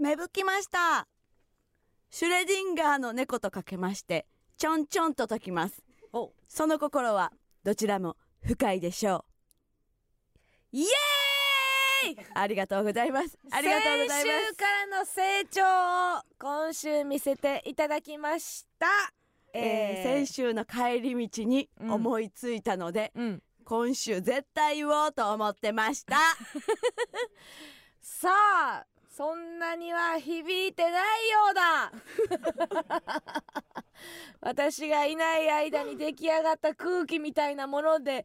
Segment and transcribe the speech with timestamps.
[0.00, 1.06] 芽吹きました。
[2.08, 4.26] シュレディンガーの猫とかけまして
[4.56, 5.82] ちょんちょんと解きます。
[6.14, 6.32] お。
[6.48, 7.32] その心は
[7.64, 9.26] どちらも深いでしょ
[10.72, 12.14] イエーイ！
[12.14, 13.38] うありがとうございます。
[13.52, 18.86] ありがとうございま先週からの成長を今週見せていただきました。
[18.86, 20.24] す、えー。
[20.24, 21.90] 先週の帰り道にうん。
[21.90, 23.42] 思いついたので、うん。
[23.66, 26.16] 今週絶対言おうと思ってました。
[28.00, 31.92] さあそんなには響いてないようだ。
[34.40, 38.24] 私がいない間に出来上がった空気みたいなもので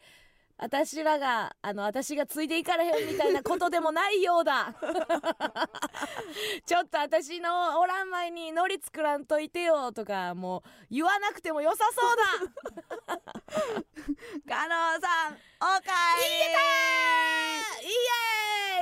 [0.57, 4.73] 私らがあの私がついていかれへんみたいなことでもないようだ。
[6.65, 12.23] ちょっと私のおらん前にノリ作らんといてよとかもう言わなくても良さそうだ。
[14.47, 16.29] 加納さんおかえ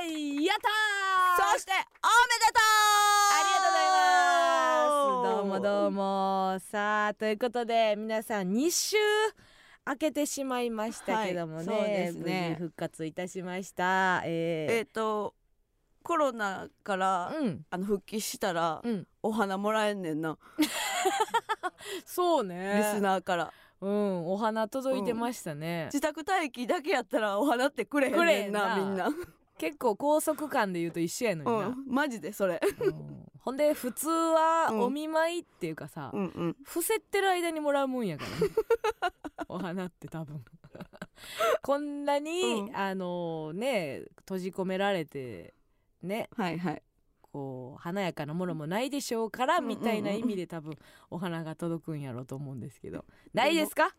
[0.02, 0.44] りイエーイ。
[0.46, 1.52] やったー。
[1.54, 1.88] そしておめで
[2.52, 2.64] とう。
[3.32, 3.98] ありがとうございま
[4.80, 5.34] す。
[5.36, 6.58] どうもどうも。
[6.70, 8.96] さあということで皆さん2週
[9.86, 12.48] 明けてしまいましたけどもね,、はいそうですね。
[12.50, 14.22] 無事復活いたしました。
[14.24, 15.34] ええっ、と
[16.02, 17.66] コロナから、ー、うん。
[17.70, 19.06] あの復帰したら、うん。
[19.22, 20.38] お花もらえんねんな、
[22.04, 22.74] そうね。
[22.76, 23.52] リスナーから。
[23.80, 28.76] うんお花届いてましたね、自宅待機だけやったらお花ってくれへんねんな。
[28.76, 29.10] みんな
[29.58, 31.84] 結構高速感で言うと一緒やのにな、うん。
[31.86, 32.60] マジでそれ。
[32.80, 33.24] うん。
[33.38, 34.80] ほんで普通はうん。
[34.82, 36.56] お見舞いっていうかさ、うんうん。
[36.64, 38.54] 伏せってる間にもらうもんやからね。
[39.48, 40.44] お花って多分。
[41.62, 42.76] こんなに、うん。
[42.76, 45.54] あのね閉じ込められて
[46.02, 46.28] ね。
[46.36, 46.82] はいはい。
[47.20, 50.76] こう華やかなものもないでしょうから、うんうんうんみたいな意味で多分
[51.10, 53.04] お花が届くんやろうと思うんですけど。
[53.32, 53.94] ないですか？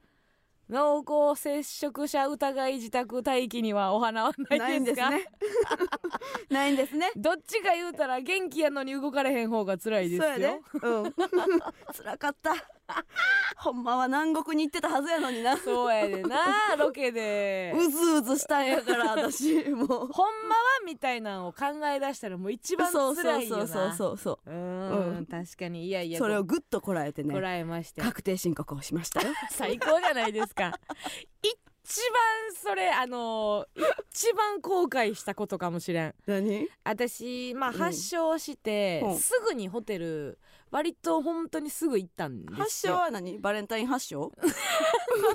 [0.69, 5.11] 濃厚接触者疑い自宅待機にはお花はないですか？
[5.11, 6.49] ないんですね。
[6.49, 7.11] ないんですね。
[7.15, 10.21] どっちか言うたら元気やのに動かれへん方が辛いですよ。
[10.23, 10.59] そうやで。
[10.81, 11.13] うん。
[11.95, 12.53] 辛かった。
[13.57, 15.57] ほんまは南国に行ってたはずやのにな。
[15.57, 17.73] そうやでなロケで。
[17.75, 19.87] うずうずしたんやから私もう。
[19.87, 20.07] ほん
[20.47, 23.67] まはみたいなのを考え出したらもう一番そう辛いよな。
[23.67, 25.25] そうそうそうそううーんうん。
[25.25, 25.85] 確かに。
[25.87, 28.01] いやいやそれをぐっとこらえてこねらえまして。
[28.01, 29.33] 確定申告をしましたよ。
[29.49, 33.67] 最高じゃないですか一番それあの
[34.11, 36.15] 一番後悔したことかもしれん。
[36.25, 36.67] 何？
[36.83, 37.75] 私まあうん。
[37.77, 39.17] 発症して、うん。
[39.17, 40.39] すぐにホテル
[40.71, 42.57] 割と本当にすぐ行ったんですよ。
[42.57, 43.37] 発症は何？
[43.39, 44.31] バレンタイン発症？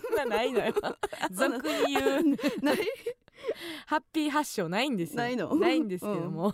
[0.09, 0.75] そんなないのよ。
[1.31, 2.23] 俗に言う。
[2.63, 2.79] ない
[3.87, 5.17] ハッピー発症ないんですよ。
[5.19, 5.55] ないの？
[5.55, 6.53] ないんですけども、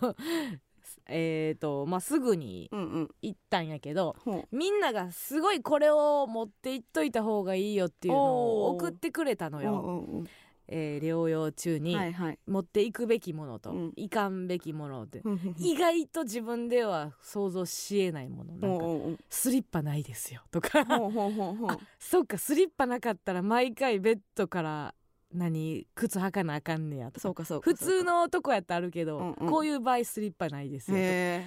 [1.08, 3.08] えっとまあすぐにうんうん。
[3.22, 8.74] 行ったんやけどほみんながすごいこれを持っていっといた方がいいよっていうのをおー。
[8.74, 10.26] 送ってくれたのうよ、うんうん。
[10.68, 12.38] えー療養中うんにはいはい。
[12.48, 13.92] 持っていくべきものと、うん。
[13.96, 15.54] いかんべきものってうんうん。
[15.58, 18.56] 意外と自分では想像しえないもの。
[18.56, 20.84] なんかうんうんスリッパないですよとか。
[20.84, 21.70] ほうほうほうほう。
[21.70, 24.94] あそっかスリッパなかったら毎回ベッドから
[25.32, 27.20] 何靴履かなあかんねやとか。
[27.20, 29.50] そうかそうか普通の男やったらあるけど、うんうん。
[29.50, 30.96] こういう場合スリッパないですよ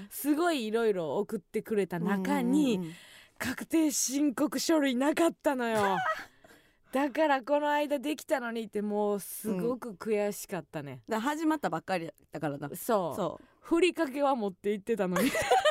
[0.09, 2.93] すごいいろいろ送ってくれたえ中に、うんうんうん。
[3.37, 5.97] 確定申告書類なかったのよ。
[6.91, 12.69] だからこの間できたのにってもうすごく悔しかったね、始まったばっかりだからな。
[12.75, 13.15] そう。
[13.15, 13.45] そう。
[13.61, 15.29] ふりかけは持って行ってたのに。
[15.29, 15.37] そ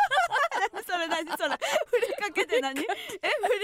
[1.09, 1.37] れ何？
[1.37, 1.51] それ
[1.87, 2.81] ふりかけって何？
[2.81, 2.87] えふ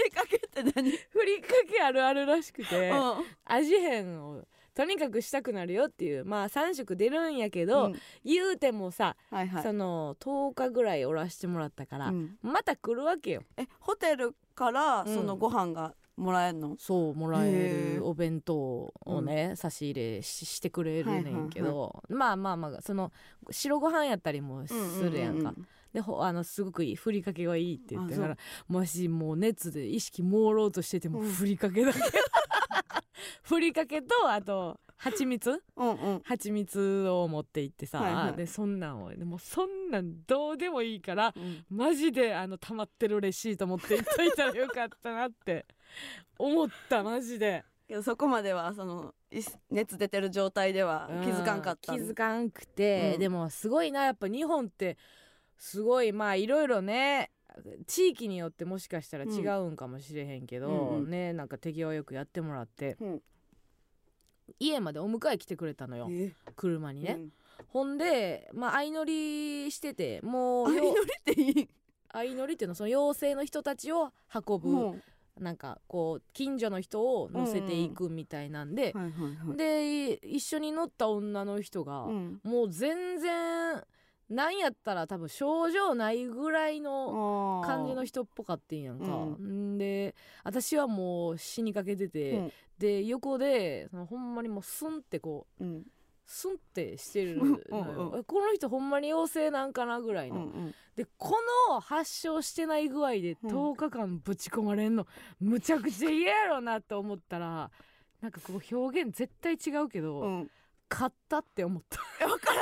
[0.03, 0.91] りかけって何？
[0.91, 3.13] ふりかけあるあるらしくてうん。
[3.45, 6.25] 味変をとにかくしたくなるよっていう。
[6.25, 7.95] まあ3食出るんやけど、うん。
[8.25, 9.63] 言うてもさ、はいはい。
[9.63, 12.37] その10日ぐらいおらしてもらったから、うん。
[12.41, 13.43] また来るわけよ。
[13.55, 15.15] えホテルからうん。
[15.15, 16.75] そのご飯がもらえるの？
[16.77, 23.11] そうもらえるお弁当をね、差し入れししてくれるねんけど、はいまあまあまあその
[23.51, 24.73] 白ご飯やったりもす
[25.09, 31.29] るやんか、ううでほあのすごくいいふりかけがいいって言ってあからもしもう熱で意識朦朧としててもうん。
[31.31, 31.99] ふりかけだけ。
[33.43, 35.63] ふりかけとあと蜂蜜？
[35.77, 36.21] うんうん。
[36.25, 38.35] 蜂蜜を持って行ってさ、はいはい。
[38.35, 41.65] でそんなんをでもそんなんどうでもいいからうん。
[41.69, 45.65] マジであの溜まってるレシート持って行っといたらよかったなって。
[46.37, 47.63] 思ったマジで。
[47.87, 49.39] けどそこまではそのい
[49.69, 51.93] 熱出てる状態では気づかんかった。
[51.93, 53.19] うん気づかんくて、うん。
[53.19, 54.97] でもすごいなやっぱ日本って
[55.57, 57.31] すごいまあいろいろね
[57.87, 61.09] 地域によってもしかしたら違うんかもしれへんけど、うんうん。
[61.09, 63.21] ねなんか手際よくやってもらってうん。
[64.59, 66.07] 家までお迎え来てくれたのよ。
[66.11, 66.33] え？
[66.55, 67.31] 車にね、うん。
[67.69, 71.69] ほんでまあ相乗りしててもうよ相乗りっていい。
[72.13, 75.03] 相乗りっていうのはその妖精の人たちを運ぶ、うん。
[75.39, 78.93] なんかこう近所の人を乗せていくみたいなんで、
[79.57, 82.39] で一緒に乗った女の人が、うん。
[82.43, 83.83] もう全然
[84.29, 89.09] なんやったら多分症状ないぐらいの感じの人人っぽかってんやんか、う
[89.43, 89.77] ん。
[89.77, 92.51] で私はもう死にかけてて、うん。
[92.79, 95.83] で横でそのほんまにもうスンってこううん。
[96.25, 97.57] スンってしてるうん
[98.23, 101.35] この人ほんまに陽性なんかなぐらいの、うんでこ
[101.69, 103.49] の発症してない具合でうん。
[103.49, 105.05] 10日間ぶち込まれんの。
[105.41, 107.69] むちゃくちゃ嫌やろなと思ったら
[108.21, 110.45] なんかこう表現絶対違うけど、
[110.91, 111.99] うん勝ったって思った。
[112.27, 112.61] わから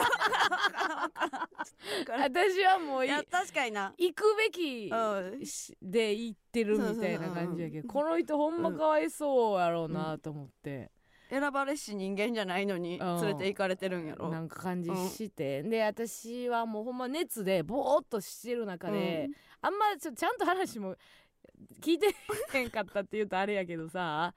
[2.17, 2.21] ん。
[2.21, 3.93] 私はもういいや確かにな。
[3.97, 4.89] 行くべき
[5.81, 10.89] で行ってるみたいな感じやけどこの人ほんまかわいそうやろうなと思って、
[11.29, 13.07] 選ばれし人間じゃないのにうん。
[13.21, 14.29] 連れて行かれてるんやろ。
[14.29, 19.27] なんか感じして、で私はもうほんま熱でボーっとしてる中で、
[19.61, 20.95] あんまちょちゃんと話も
[21.81, 22.15] 聞いて
[22.53, 24.33] へんかったって言うとあれやけどさ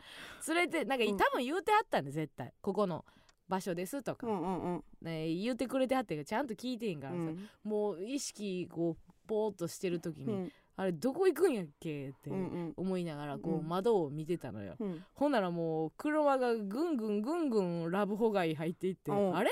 [0.48, 1.16] 連れてなんか、うん。
[1.16, 2.52] 多分言うてはったんで絶対。
[2.60, 3.04] ここの
[3.48, 4.84] 場所ですとか、うんうんうん。
[5.02, 7.48] ね、言うてくれてはったけどちゃんと聞いてへんからさ、うん。
[7.64, 10.52] もう意識こうボーっとしてる時に、うん。
[10.78, 12.10] あれどこ行くんやっけ？
[12.10, 12.74] ってうんうん。
[12.76, 15.04] 思いながらこううん窓を見てたのよ、うん。
[15.14, 19.36] ほんならもう車がぐんぐんぐんぐんラブホ街入っていって、うん。
[19.36, 19.50] あれ？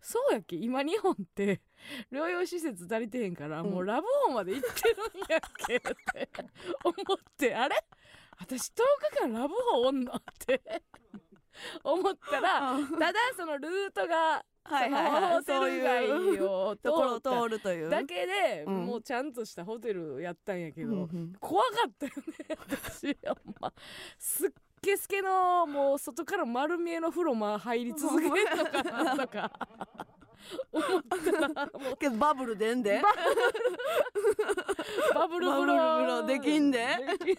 [0.00, 0.54] そうやっけ？
[0.54, 1.60] 今日本って
[2.12, 3.70] 療養施設足りてへんから、うん。
[3.70, 5.76] もうラブホまで行ってるんやっけ？
[5.76, 5.94] って
[6.84, 7.76] 思ってあれ？
[8.38, 8.74] 私10
[9.16, 10.12] 日間ラブホおんの？
[10.14, 10.62] って
[11.84, 12.88] 思ったらうん。
[12.98, 15.34] ただそのルートがはいはいはい。
[15.34, 17.88] ホテル街をところを通るという。
[17.88, 18.86] だけで、うん。
[18.86, 23.72] もうちゃんとしたホテルやったんやけど、うんうん怖かったよね私ほんま。
[24.18, 24.50] すっ
[24.82, 29.50] けすけのもう外から丸見えの風呂ま入り続けるのかなとか
[30.70, 33.02] 思ったけどバブルでんで？
[35.14, 35.48] バブル。
[35.48, 36.86] 風呂バブル風呂できんで？
[37.24, 37.38] でき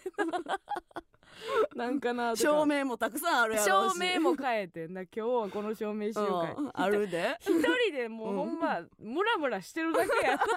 [1.74, 7.36] なんかな照明もたくさんあるやろ照明も変えてんだ今日はこの照明しようかいうんあるで。
[7.40, 10.38] 一人でもうほんまムラムラしてるだけや。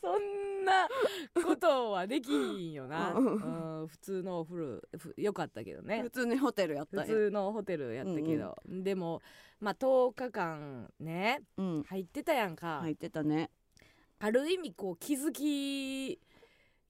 [0.00, 0.88] そんな
[1.44, 6.02] ことはできんよな、ううん、普通のお風呂ふよかったけどね。
[6.02, 9.22] 普通にホテルやった普通のホテルやったけど、でも
[9.60, 11.82] まあ10日間ねうん。
[11.84, 13.50] 入ってたやんか、入ってたね。
[14.18, 16.20] ある意味こう気づき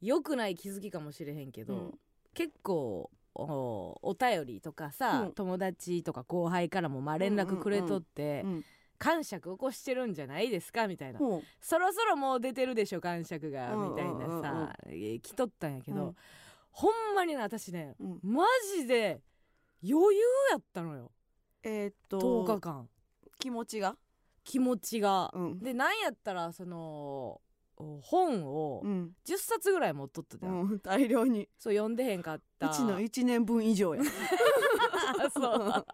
[0.00, 1.98] 良くない気づきかもしれへんけど、うん。
[2.34, 5.32] 結構おお便りとかさ、うん。
[5.32, 8.64] 友達とか後輩からもまあ連絡くれとって、うん
[9.02, 10.86] 感触起こしてるんじゃないですか？
[10.86, 16.16] みたいな、そろそろもう出てるでしょ感触が、うんみたいなさ、えー来とったんやけど、うん。
[16.70, 18.20] ほんまにね私ねうん。
[18.22, 18.44] マ
[18.76, 19.22] ジで
[19.82, 21.10] 余裕やったのよ。
[21.62, 22.88] えーっと10日間。
[23.38, 23.96] 気持ちが？
[24.44, 25.30] 気持ちが。
[25.34, 25.58] うん。
[25.60, 27.40] でなんやったらそのお
[28.02, 29.12] 本をうん。
[29.26, 31.48] 10冊ぐらい持っとったじゃん、うん大量に。
[31.58, 32.70] そう読んでへんかった。
[32.70, 34.02] うちの1年分以上や。
[35.34, 35.86] そう。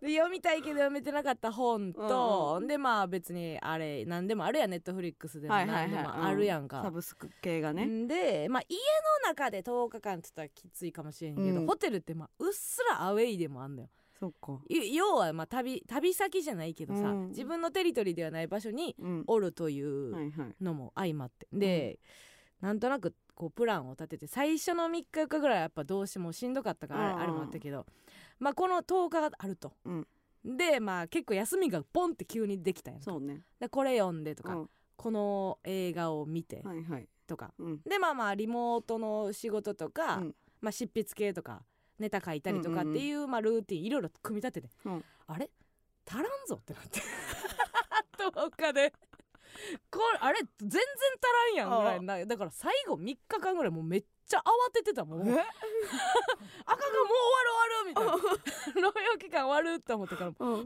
[0.00, 4.70] で読みたいけど読めてなかった本と、うんでまあ別にあれ何でもあるやん。
[4.70, 5.90] ネットフリックスでもはいはいはい。
[5.92, 7.84] 何でもあるやんか、サブスク系がね。
[7.84, 8.76] んでまあ家
[9.22, 11.66] の中で10日間って言ったらきついかもしれんけど、うん。
[11.66, 14.58] ホテルってまあうっすらアウェイでもあんのよそっか。
[14.68, 17.28] い要はまあ旅旅先じゃないけどさ、うん。
[17.28, 19.24] 自分のテリトリーではない場所にうん。
[19.26, 21.46] おるというはいはいのも相まって。
[21.52, 22.00] で、
[22.60, 27.84] なんとなくこうプランを立てて最初の3日4日ぐらいはやっぱどうしてもしんどかったからあれ,、もあったけど
[28.38, 30.06] まあこの10日があると、うん。
[30.44, 33.04] でまあ結構休みがポンって急にできたやんか。
[33.04, 33.42] そうね。
[33.60, 34.70] でこれ読んでとか、うん。
[34.96, 37.08] この映画を見てはいはい。
[37.26, 37.80] とか、うん。
[37.84, 40.34] でまあまあリモートの仕事とか、うん。
[40.60, 41.62] まあ、執筆系とか
[41.98, 45.04] ネタ書いたりとかっていう,、まあ、ルーティンいろいろ組み立てて、うん。
[45.26, 45.50] あれ？
[46.06, 47.00] 足らんぞってなって。
[48.18, 48.92] 10日で。
[49.90, 52.26] これあれ全然足らんやんぐらいな。
[52.26, 55.20] だから最後3日間ぐらいもうめっちゃ慌ててたもん。
[55.22, 55.54] あかんえかんもう
[56.66, 58.88] 終わる終わるみたいな。
[58.92, 60.52] 療養期間終わるって思ったからうん。
[60.52, 60.64] うわ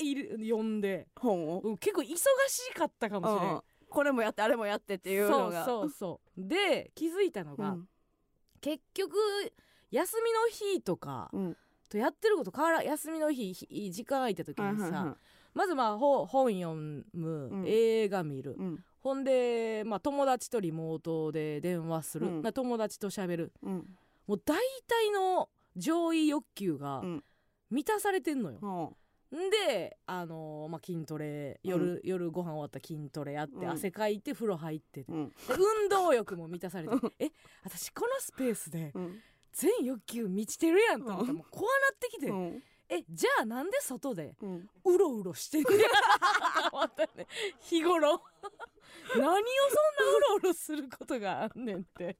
[0.00, 1.70] ーいる読んで、う。
[1.70, 2.16] ん結構忙
[2.48, 3.52] しかったかもしれん。
[3.54, 3.62] うん
[3.92, 5.66] これもやってあれもやってっていうのが。
[5.66, 6.48] そうそうそう。
[6.48, 7.88] で気づいたのが、うん。
[8.62, 9.14] 結局
[9.92, 11.56] 休みの日とかうん。
[11.88, 15.14] とやってること変わらん休みの日ひ時間空いた時にさ、
[15.52, 17.64] まずまあほ本読む、うん。
[17.66, 18.84] 映画見る、うん。
[19.02, 22.42] ほんで、まあ、友達とリモートで電話する、うん。
[22.42, 23.52] な友達と喋る。
[23.62, 23.86] うん。
[24.26, 24.56] もう大
[24.86, 27.24] 体の上位欲求がうん。
[27.70, 28.58] 満たされてんのよ。
[28.60, 28.96] ほん。
[29.50, 33.70] で、あのーまあ、筋トレ夜,、夜ご飯終わったら筋トレやって、うん。
[33.70, 37.30] 汗かいて風呂入って運動欲も満たされて え
[37.64, 39.20] 私このスペースでうん
[39.52, 41.36] 全欲求満ちてるやんと思ってうん。
[41.38, 42.62] もうこうなってきて、うん。
[42.88, 44.34] えじゃあなんで外で
[44.84, 47.26] うろうろしてんねやと思ったね。
[47.60, 48.22] 日頃。
[49.16, 49.42] 何をそんな
[50.16, 52.18] うろうろすることがあんねんって。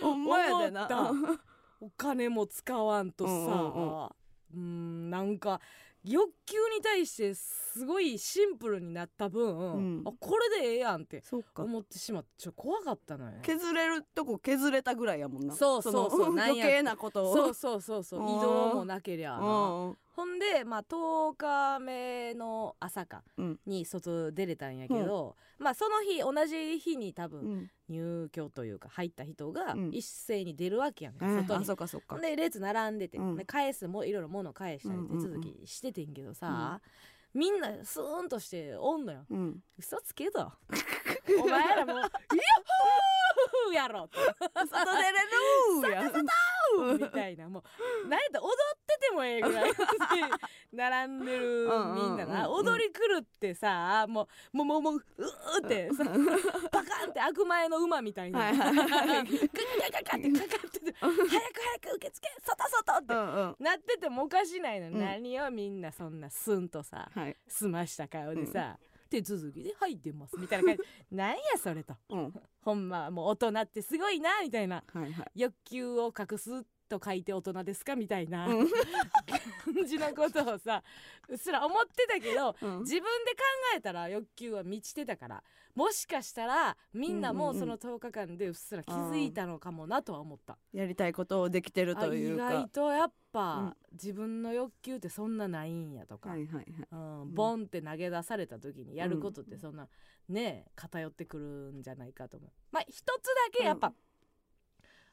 [0.00, 0.38] ほんま
[1.80, 3.32] お金も使わんとさ。
[3.32, 4.08] うんうん。
[4.54, 5.60] うんなんか
[6.06, 10.02] 欲求に対してすごいシンプルになった分、うん。
[10.06, 11.64] あこれでええやんってそうか。
[11.64, 13.32] 思ってしまってちょっと怖かったのよ。
[13.32, 15.54] ね削れるとこ削れたぐらいやもんな。
[15.54, 16.26] そうそうそう。
[16.28, 17.34] のなんや余計なことを。
[17.34, 18.22] そうそうそうそう。
[18.22, 19.38] 移動もなけりゃな。
[19.38, 23.60] うんほんでまあ10日目の朝かうん。
[23.66, 27.70] に外出れたんやけど、まあその日同じ日に多分うん。
[27.88, 29.90] 入居というか入った人がうん。
[29.92, 31.64] 一斉に出るわけやん、えーあ外に。
[31.66, 32.18] そうかそうか。
[32.18, 33.36] で列並んでて、うん。
[33.36, 36.80] で返すもいろいろ物返したり手続きしててんけどさ、
[37.34, 39.26] みんなスーンとしておんのよ。
[39.28, 39.62] うん。
[39.78, 40.50] 嘘つけと。
[41.42, 44.16] お前らもう「ヤッホー!」やろって
[44.66, 46.02] 外出れるや
[46.98, 47.48] みたいな。
[47.48, 49.72] もう何やったら踊っててもええぐらい
[50.72, 52.66] 並んでる みんななうんうん。
[52.66, 52.72] うんうん。
[52.72, 58.52] 踊り狂ってさもうもうもうもううーってさバカンって悪前の馬みたいな。
[58.52, 61.40] ガカガカガってかかってて早く早
[61.92, 70.82] く受付外外ってなっててもおかしないの何よみんなそんなスンとさはい済ました顔でさ、手続きで「はい出ます」みたいな感じ。
[71.16, 71.94] なんやそれと。
[72.10, 72.34] うん。
[72.62, 74.82] ほんまもう大人ってすごいなみたいな。
[74.92, 75.30] はいはい。
[75.34, 77.96] 欲求を隠すと書いて大人ですか？
[77.96, 78.68] みたいなうん。
[78.68, 80.82] 感じのことをさ
[81.28, 82.78] うっすら思ってたけどうん。
[82.80, 83.42] 自分で考
[83.76, 85.42] えたら欲求は満ちてたから
[85.74, 90.56] もしかしたらみんなもその10日間でうっすら気づいたのかもなとは思った。
[90.72, 92.50] やりたいことをできてるというか。
[92.50, 93.76] 外とやっぱ、うん。
[93.92, 96.66] 自分の欲求ってそんなないんやとか、はいはいはい。
[96.92, 99.88] うん、ボンって投げ出された時にやることってそんな
[100.28, 102.50] ね偏ってくるんじゃないかと思う。
[102.72, 103.12] まあ一つだ
[103.52, 103.94] けやっぱ、うん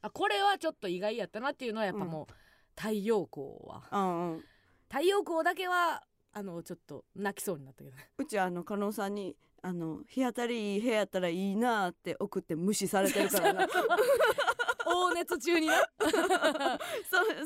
[0.04, 2.34] あこれはちょっと意外やったなっていうのはやっぱもう、
[2.80, 3.84] 太陽光は。
[3.92, 4.44] うんうん。
[4.90, 8.10] 太陽光だけはあのちょっと泣きそうになったけどね。
[8.18, 13.68] うちあの加納さんにあの日当たりいい部屋やったらいいなって送って無視されてるからな。
[14.86, 15.76] 大 熱中にな。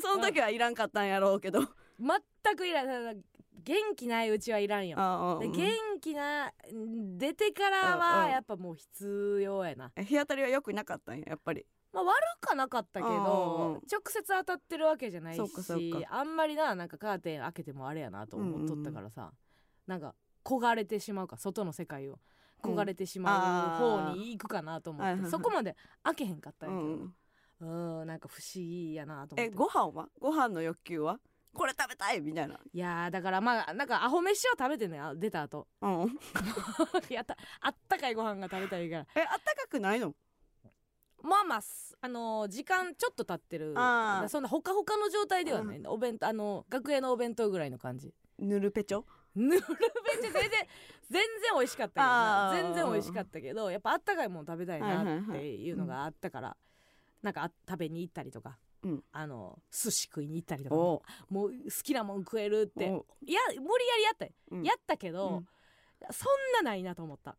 [0.00, 1.60] その時はいらんかったんやろうけど
[1.98, 3.16] 全くいらない
[3.64, 4.96] 元気ないうちはいらんよ。
[4.98, 5.68] あで元
[6.00, 6.52] 気な
[7.16, 7.98] 出てからうんうん。
[8.00, 11.66] はやっぱもう必要やな、日当たりは良くなかったんややっぱり。
[11.92, 13.24] まあ、悪かなかったけうんうんうん。
[13.24, 15.46] ど直接当たってるわけじゃないしか
[16.10, 19.32] あんまりななんかカーテン開けてもあれやなと思っとったからさ、
[19.86, 20.14] なんか
[20.44, 22.18] 焦がれてしまうか外の世界を。
[22.62, 27.66] 焦がれてしまう方に行くかなと思って、うんそこまで開けへんかったんうやけど。
[27.66, 28.00] ん。
[28.00, 29.52] うんなんか不思議やなと思って。
[29.52, 30.08] えご飯は？
[30.20, 31.20] ご飯の欲求は？
[31.58, 32.54] これ食べたいみたいな。
[32.72, 35.66] いやーだからまあなんかアホ飯を食べてねあ出た後。
[35.82, 36.18] うん。
[37.10, 37.36] やった。
[37.60, 39.06] あったかいご飯が食べたいから。
[39.16, 40.14] えあったかくないの？
[41.20, 43.74] まあまあすあのー時間ちょっと経ってる。
[43.76, 44.28] あー。
[44.28, 48.14] そんなほかほかの状態ではない、お弁当あの学園のお弁当ぐらいの感じ。
[48.38, 49.04] ぬるぺちょ？
[49.34, 50.50] ぬるべちゃ全然
[51.10, 52.06] 全然美味しかったけど。
[52.06, 52.62] なあー。
[52.62, 56.56] 全然美味しかったけどやっぱあったかいもの食べたいないっていうのがあったから、
[57.22, 59.04] なんかあ食べに行ったりとか、うん。
[59.12, 61.02] あの寿司食いに行ったりとかお。
[61.28, 62.88] もう好きなもん食えるって。
[62.90, 63.06] お。
[63.24, 64.62] いや無理やりやったよ、うん。
[64.62, 65.46] やったけど、うん。
[66.10, 67.36] そんなないなと思った。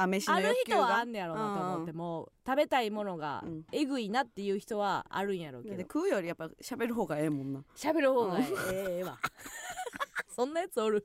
[0.00, 3.64] ある人はあんねやろうなと思ってもう食べたいものがうん。
[3.72, 5.76] えぐいなっていう人はあるんやろうけど。
[5.76, 7.64] で食うよりやっぱ喋る方がええもんな。
[7.76, 9.18] 喋る方がええわ。
[10.34, 11.02] そんなやつおる。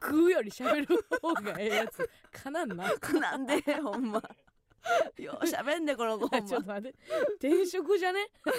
[0.00, 2.08] 食うより喋る方がええやつ。
[2.30, 2.92] かなんな。
[3.18, 4.22] なんでほんま
[5.22, 6.98] よう喋んでこの子 ちょっまと待って。
[7.48, 8.28] 転職じゃね？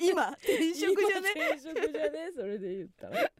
[0.00, 1.32] 今転職じゃね？
[1.34, 2.30] 今転職じゃね？
[2.34, 3.30] それで言ったら。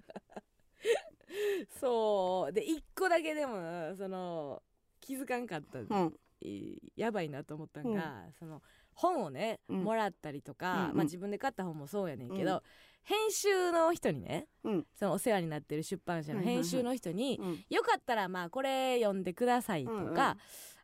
[1.81, 2.53] そう。
[2.53, 4.63] で一個だけでもその
[5.01, 6.15] 気づかんかった、うん。
[6.41, 8.63] いやばいなと思ったんが、その
[8.95, 9.85] 本をね、うん。
[9.85, 10.97] もらったりとか、うんうん。
[10.97, 12.63] まあ、自分で買った本もそうやねんけど、うん
[13.05, 14.87] 編集の人にねうん。
[14.99, 17.65] そのお世話になってる出版社の編集の人に、うん。
[17.71, 20.15] よかったらまあこれ読んでくださいとか、うんうん。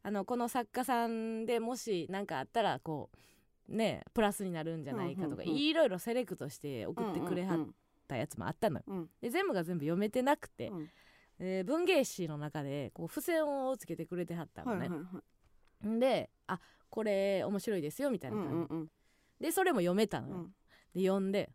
[0.02, 3.10] あのこの作家さんでもし何かあったらこ
[3.68, 7.66] うねプラスになるんじゃないかとか、いろいろセレクトして送ってくれはっ
[8.06, 8.84] たやつもあったのよ。
[8.86, 9.10] うん。
[9.20, 10.88] で全部が全部読めてなくて、うん。
[11.38, 14.80] えー文芸誌の中でこう付箋をつけてくれてはったのね。
[14.80, 15.22] はいはいは
[15.84, 15.88] い。
[15.88, 16.60] んであ
[16.90, 18.90] これ面白いですよみたいなう感じ、んうんうん。
[19.40, 20.34] でそれも読めたのよ。
[20.34, 20.54] うん。
[20.94, 21.50] で読んで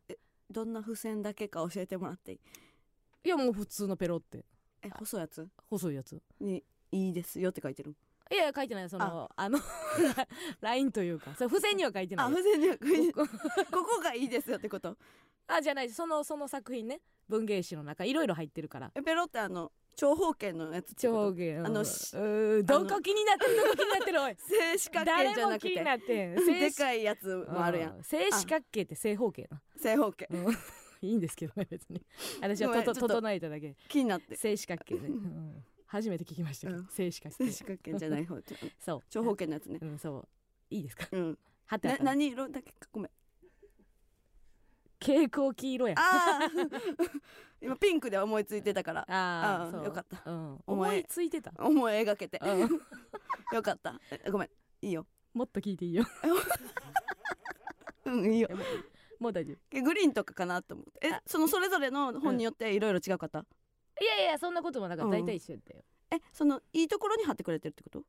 [0.55, 2.39] どんな付箋だけか教えてもらっていい？
[3.25, 4.45] いやもう普通のペロって。
[4.81, 5.45] え細いやつ？
[5.69, 6.21] 細いやつ。
[6.39, 7.93] にいいですよって書いてる？
[8.31, 8.89] いや書いてない。
[8.89, 9.49] そのあ。
[9.49, 9.59] の
[10.61, 12.25] LINE というかそれ付箋には書いてない。
[12.27, 13.27] あ付箋には書いてこ。
[13.69, 14.97] ここがいいですよってこと？
[15.47, 15.89] あじゃない。
[15.89, 17.01] そのその作品ね。
[17.27, 18.91] 文芸誌の中いろいろ入ってるから。
[18.95, 21.83] えペロってあの長方形のやつ長芸あの
[22.63, 25.83] どこ気になってるどこ気になってるおい正四角形誰じゃなくて。
[25.83, 27.95] なってんで正かいやつもあるやん。
[27.97, 29.61] うん正四角形って正方形な。
[29.77, 30.27] 正方形。
[30.31, 30.47] うん。
[31.01, 32.01] いいんですけどね別に。
[32.41, 33.75] 私はとと整えただけ。
[33.87, 34.35] 気になって。
[34.35, 35.65] 正四角形ね、 うん。
[35.85, 36.87] 初めて聞きましたけど、うん。
[36.87, 38.35] 正四角形正四角形じゃない方
[38.79, 39.01] そう。
[39.09, 39.79] 長方形のやつね。
[39.81, 40.27] うんそう。
[40.69, 41.07] いいですか？
[41.11, 41.37] うん。
[41.81, 42.73] な何色だけ？
[42.91, 43.11] ごめん
[45.05, 46.49] 蛍光黄色やああ
[47.61, 49.05] 今ピンクで思いついてたから。
[49.07, 49.85] あーあーそう。
[49.85, 50.21] よかった。
[50.29, 52.39] うん、思いついてた、思い描けて。
[52.43, 52.69] うん、
[53.53, 53.99] よかった。
[54.11, 54.49] えごめん。
[54.81, 55.07] いいよ。
[55.33, 56.05] もっと聞いていいよ。
[58.05, 58.49] うんいいよ。
[59.19, 59.57] もう大丈夫。
[59.71, 61.07] えグリーンとかかなと思って。
[61.07, 63.45] えあそのそれぞれの本によっていろいろ違かった、
[64.01, 65.05] いやいやそんなこともなかった。
[65.05, 65.11] うん。
[65.11, 68.03] 大体一緒やったよ、えそのいいところに貼ってくれてるってこと？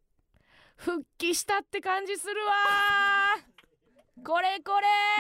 [0.77, 3.56] 復帰したって感じするわー
[4.27, 4.73] これこ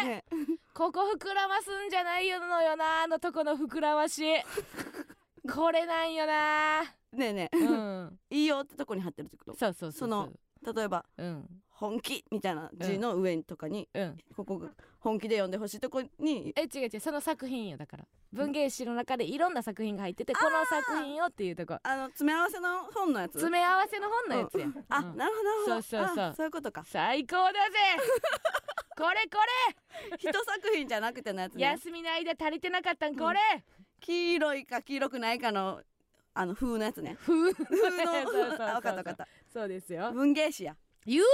[0.02, 0.24] れ、ね。
[0.74, 4.24] ここ膨らますんじゃないよのよなあのとこの膨らまし。
[5.48, 6.82] これなんよな。
[7.12, 7.56] ねえねえ。
[7.56, 8.18] うん。
[8.30, 9.54] いいよってとこに貼ってるってこと？
[9.54, 9.98] そうそうそう。
[10.00, 10.32] その
[10.74, 11.04] 例えば。
[11.18, 14.18] うん本気みたいな字の上とかに、うん。
[14.34, 14.68] ここが
[14.98, 16.54] 本気で読んでほしいとこに。
[16.56, 17.00] え違う違う。
[17.00, 18.04] その作品よだから。
[18.32, 21.78] 文芸誌の中でいろんな作品が入っててこの作品よっていうとこ。
[21.82, 23.32] あの詰め合わせの本のやつ？
[23.32, 24.58] 詰め合わせの本のやつ。
[24.58, 25.16] や、あ、うん。
[25.16, 25.72] なるほどなるほど。
[25.74, 26.24] そうそうそう。
[26.24, 26.82] あそういうことか。
[26.86, 27.58] 最高だぜ。
[28.96, 29.36] これこ
[30.18, 31.72] 一作品じゃなくてのやつれね。
[31.72, 33.38] 休みの間足りてなかったんこれ、
[34.00, 35.82] 黄色いか黄色くないかの
[36.32, 37.16] あの風のやつね。
[37.20, 38.66] 風の そうそうそうそう。
[38.66, 39.28] あ分かった分かった。
[39.52, 40.12] そうですよ。
[40.12, 40.76] 文芸誌や
[41.06, 41.24] 言う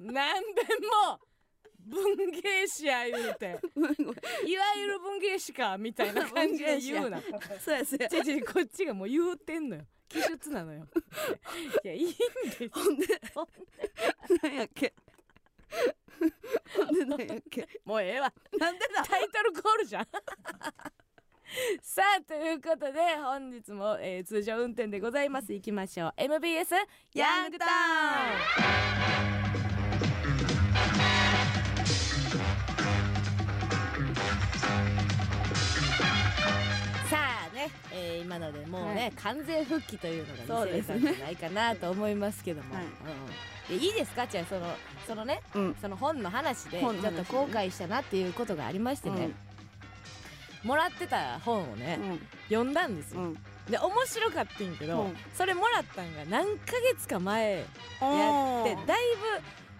[0.00, 0.12] てんねん。
[0.14, 1.20] 何べんも
[2.16, 3.58] 文芸誌や言うて。
[4.46, 7.20] いわゆる文芸誌かみたいな感じで言うな。
[7.60, 8.08] そうやそうや。
[8.08, 9.82] ちょちょこっちがもう言うてんのよ。
[10.08, 10.86] 記述なのよ。
[11.84, 12.16] いやいいんで
[12.50, 13.06] すほんで
[14.42, 14.94] 何やっけ？
[16.76, 17.68] ほんで何やっけ？
[17.84, 18.32] もうええわ。
[18.58, 19.02] なんでだ？
[19.04, 20.06] タイトルコールじゃん
[21.82, 25.52] さあということで本日も、えー通常運転でございます。
[25.52, 26.14] 行きましょう。
[26.16, 26.74] MBS
[27.14, 27.68] ヤングタウン
[37.10, 37.16] さ
[37.50, 39.12] あね、えー今のでもうね、はい。
[39.12, 42.84] 完全復帰というのが見せれたんじゃないかなと思いますけども、はい。
[43.70, 44.26] うん、いいですか？
[44.26, 44.66] じゃあその
[45.06, 45.76] そのねうん。
[45.80, 47.00] その本の話でちょっと
[47.32, 49.30] 後悔したなっていうことがありましてね、
[50.64, 51.98] もらってた本をね、
[52.48, 53.34] 読んだんですよ、うん。
[53.70, 55.16] で面白かったんけど、うん。
[55.34, 57.64] それもらったんが何ヶ月か前やっ
[58.64, 58.98] てだい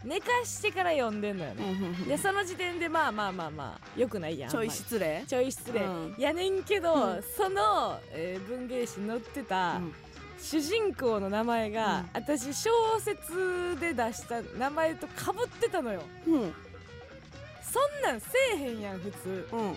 [0.03, 1.75] ぶ寝かしてから読んでんのよね、
[2.07, 5.25] でその時点でまあまあまあまあよくないやんちょい失礼。
[5.27, 6.15] ちょい失礼、うん。
[6.17, 7.23] やねんけど、うん。
[7.37, 9.95] その、えー文芸誌に載ってた、うん。
[10.41, 12.09] 主人公の名前が、うん。
[12.13, 16.03] 私小説で出した名前とかぶってたのよ。
[16.29, 16.55] うん。
[17.61, 19.49] そんなんせえへんやん普通。
[19.53, 19.77] うん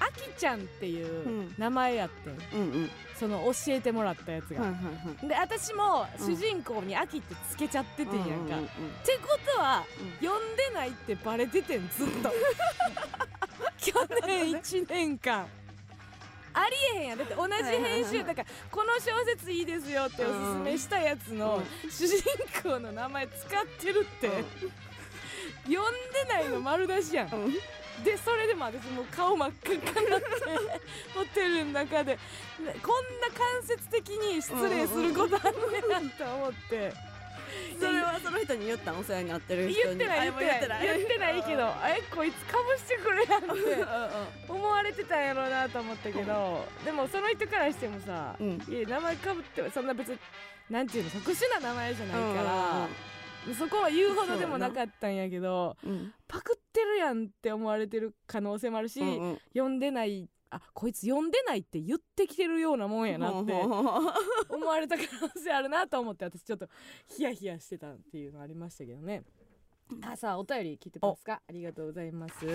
[0.00, 1.54] あきちゃんっていううん。
[1.58, 2.60] 名前やってん。
[2.60, 2.90] うんうん。
[3.18, 4.90] その教えてもらったやつが、はいはいは
[5.24, 5.28] い。
[5.28, 8.64] で私もうん主人公に「あき」ってつけちゃっててんやんか、うんうんうんっ
[9.04, 9.84] てことは
[10.20, 10.56] 読ん。
[10.56, 12.32] でないってバレててんずっと。
[13.78, 13.92] 去
[14.26, 15.46] 年1年間。
[16.54, 17.18] ありえへんやん。
[17.18, 22.22] だって同じ編集だからこの小説いいですよっておすすめしたやつの主人
[22.62, 24.44] 公の名前使ってるって。
[25.64, 25.84] 読ん。
[26.12, 27.44] でないの丸出しやんうん。
[27.44, 27.54] うん
[28.04, 29.96] でそれでも私もう顔真っ赤になって
[31.14, 32.18] ホテルの中でね
[32.82, 36.92] こんな間接的に失礼することあんねんなと思って。
[37.80, 38.98] それはその人に言ったん？
[38.98, 39.96] お世話になってる人に。
[39.96, 40.86] 言ってない言ってない。
[40.86, 41.42] 言ってない。
[41.42, 50.18] けどえこいつかぶしてくれやんうんって思われてたんやろうなと思ったけどでもその人からしてもさいや名前かぶってそんな別に
[50.68, 52.88] なんていうの特殊な名前じゃないから
[53.54, 54.70] そこは言うほどでも な。
[54.70, 56.12] かったんやけどうん。
[56.26, 59.38] パクってるやんって思われてる可能性もあるし、うんうん。
[59.52, 66.66] 読んでないあこいつ読んでないって言ってきてるようなもんやなって思われた可能性あるなと思って私ちょっと
[67.06, 69.22] ヒヤヒヤしてたっていうのありましたけどね。
[70.02, 71.42] あさあお便り聞いてますか？
[71.46, 72.46] ありがとうございます。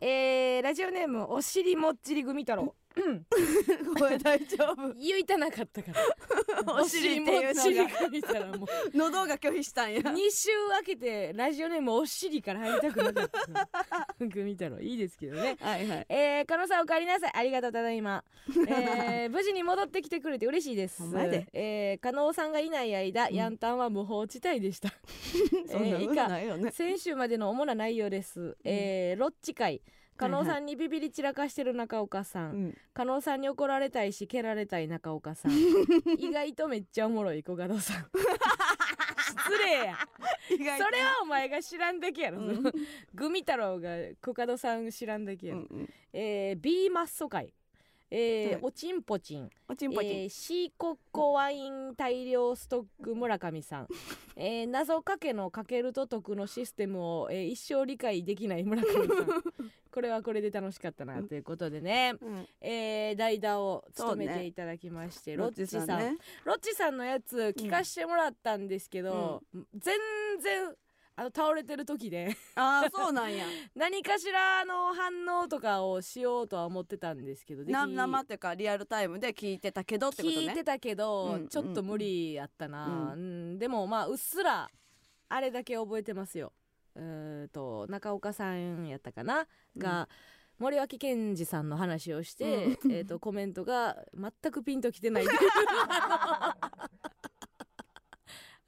[0.00, 3.26] えー、ラジオネームお尻もっちり組太郎うん。
[3.98, 4.92] 声大丈夫。
[4.96, 6.72] 言いたなかったから。
[6.74, 7.50] お尻っていうのが。
[7.50, 8.96] お尻もっちり組太郎もう。
[8.96, 10.00] 喉が拒否したんや。
[10.00, 14.14] 2週分けてラジオネームお尻から入りたくなかった。
[14.18, 15.56] の組太郎いいですけどね。
[15.60, 16.06] はいはい。
[16.08, 17.32] えー、加納さんお帰りなさい。
[17.34, 18.24] ありがとうただいま、
[18.68, 21.02] えー、無事に戻ってきてくれて嬉しいです。
[21.02, 21.46] ほんまやで。
[21.52, 23.34] えー、加納さんがいない間、うん。
[23.34, 24.92] ヤンタンは無法地帯でした。
[25.68, 26.72] そんなことえー以下。
[26.72, 29.82] 先週までの主な内容です、えー、ロッチ会
[30.16, 32.78] 加納さんにビビり散らかしてる中岡さん、うん。
[32.94, 35.52] 加納さんに怒られたいし蹴られたい中岡さん。
[36.18, 38.06] 意外とめっちゃおもろい小門さん。
[39.26, 39.98] 失礼や。
[40.48, 42.62] それはお前が知らんだけやろ、うん。
[43.14, 45.88] グミ太郎が小門さん知らんだけやろ、うんうん。
[46.12, 47.52] えー、ビーマッソ会
[48.10, 49.50] えーはいおちんぽちん。
[49.68, 50.10] おちんぽちん。
[50.10, 53.88] えーシーコッコワイン大量ストック村上さん、
[54.36, 59.42] えー謎かけのかけると得のシステムを、えー一生理解できない村上さん
[59.96, 62.46] これはこれで楽しかったなということでね、うん。
[62.60, 65.86] えー代打を務めていただきまして、ロッチさん。
[65.86, 66.18] ね。
[66.44, 69.42] ロッチさんのやつ聞かしてもらったんですけど、
[69.74, 69.96] 全
[70.42, 70.74] 然
[71.14, 72.36] あの倒れてる時で。
[72.56, 73.46] ああそうなんや。
[73.74, 80.48] 何かしらの反応とかをしようとは思ってたんですけど生っていうかリアルタイムで聞いてたけどってことね。
[80.48, 83.22] 聞いてたけど、うんちょっと無理やったな、うう
[83.54, 83.58] ん。
[83.58, 84.68] でもまあうっすら
[85.30, 86.52] あれだけ覚えてますよ
[86.96, 90.08] うーんと中岡さんやったかな、が
[90.58, 92.92] 森脇健児さんの話をして、うん。
[92.92, 95.26] えー、とコメントが全くピンときてない。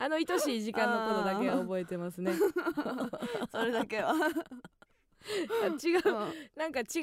[0.00, 2.32] あの愛しい時間のことだけは覚えてますね。
[3.50, 4.14] それだけは。
[5.82, 6.02] 違う
[6.56, 7.02] なんか違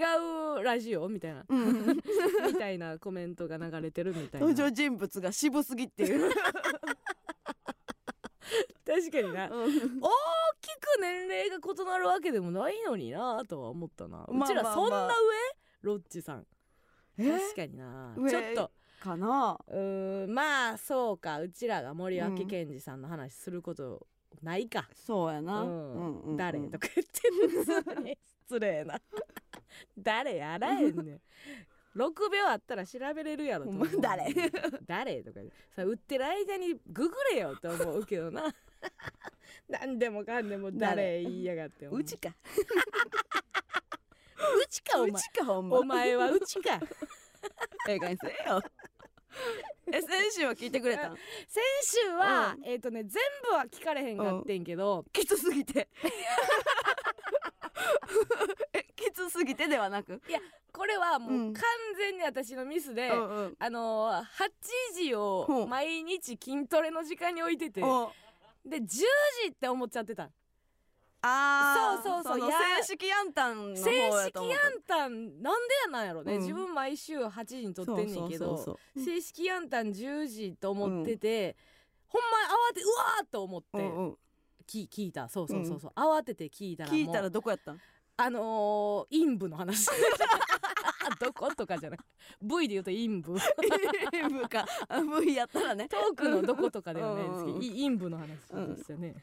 [0.57, 1.97] うラジオみたいなうん。
[2.47, 4.47] みたいなコメントが流れてるみたいな。
[4.47, 6.31] 登場人物が渋すぎっていう
[8.85, 9.49] 確かにな。
[9.49, 9.67] うん。
[9.67, 10.09] 大
[10.61, 15.15] きく年齢が異なるわけでもないのになとは思ったな、まあうちらまあそんな上、まあ
[15.81, 16.47] ロッチさん。
[17.17, 17.31] え？
[17.31, 18.13] 確かにな。
[18.17, 18.71] 上ちょっと。
[18.99, 19.59] かな？
[19.67, 21.39] うーんまあそうか。
[21.39, 24.07] うちらが森脇健児さんの話すること
[24.41, 25.93] ないか、そうやな、うん。
[25.93, 26.59] うんうん誰？
[26.69, 27.27] とか言って
[28.07, 28.99] る失礼な。
[29.97, 31.21] 誰やらへんねん
[31.95, 33.89] 6秒あったら調べれるやろと思う。
[34.01, 34.25] 誰？
[34.85, 35.39] 誰とか
[35.75, 38.53] さ売ってる間にググれよと思うけどな。
[39.69, 41.23] 何でもかんでも誰？
[41.23, 42.03] 言いやがってう。
[42.03, 42.35] ちか。
[44.35, 45.11] うちかお前。
[45.11, 46.15] うちかお前。
[46.17, 46.79] はうちか。
[47.87, 48.61] ええかにせえよ
[49.91, 51.15] え先週は聞いてくれたん？
[51.47, 52.65] 先週は、うん。
[52.65, 55.87] えっ、とね全部は聞かれへんかってんけど、きつすぎて。
[58.73, 60.21] えきつすぎてではなく？
[60.71, 61.53] これはもううん。
[61.53, 61.63] 完
[61.97, 63.55] 全に私のミスで、うんうん。
[63.59, 64.23] あのー、8
[64.93, 68.11] 時うをん毎日筋トレの時間に置いてて、お。
[68.65, 69.03] で10時
[69.49, 70.29] って思っちゃってた
[71.27, 76.41] あーそうそうそう正式ヤンタンの方正や式ヤンタンなんでやなんやろね、うん。
[76.41, 81.55] 自分毎週8時に撮ってんねんけど正式ヤンタン10時と思ってて、
[82.07, 84.17] ほんまに慌てうわーっと思って、そううんうん。
[84.67, 85.27] き聞いた。
[85.29, 87.79] そうそうそうそう、慌てて聞いたら聞いたらどこやったん？
[88.17, 89.87] あのー、陰部の話
[91.19, 91.99] どことかじゃない
[92.41, 93.33] V で言うと陰部。
[94.29, 94.65] 部か。
[94.87, 95.87] あ V やったらね。
[95.87, 99.15] トークのどことかではないですけど、陰部の話ですよね、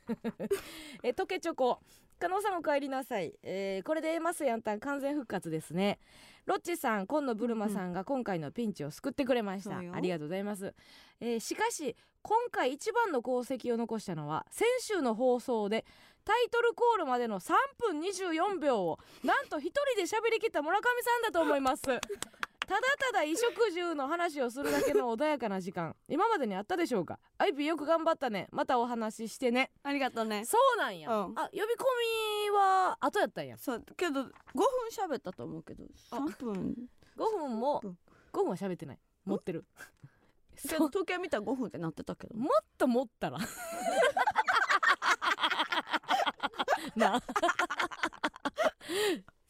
[1.03, 1.81] えトケチョコ。
[2.18, 5.99] 加納さんお帰りなさい、えーこれでマスヤンタン完全復活ですね。
[6.47, 9.92] ロッチさん今野ブルマさんが今回のピンチを救ってくれました、そうよ。
[9.92, 10.73] ありがとうございます、
[11.21, 15.85] えーしかし今回一番の功績を残したのは先週の放送で
[16.24, 21.82] タイトルコールまでの3分24秒をなんと一人で喋り切った村上さんだと思います。
[22.64, 25.94] ただただ衣食住の話をするだけの穏やかな時間。
[26.08, 27.18] 今までにあったでしょうか？
[27.37, 28.48] アイピーよく頑張ったね。
[28.52, 29.72] またお話ししてね。
[29.82, 30.44] ありがとうね。
[30.44, 31.38] そうなんや、うん。
[31.38, 31.66] あ呼び込
[32.46, 33.58] みは後やったんや。
[33.58, 33.85] そう。
[33.96, 34.32] けど5分
[34.90, 36.16] 喋ったと思うけどあ。
[36.16, 36.88] 3分。
[37.16, 37.98] 5分もうん
[38.32, 38.98] 5分は喋ってない。
[39.24, 39.66] 持ってる。
[40.68, 42.37] けど時計見たら5分ってなってたけど。
[42.37, 43.38] もっと持ったら
[46.97, 47.16] な。
[47.16, 47.23] あ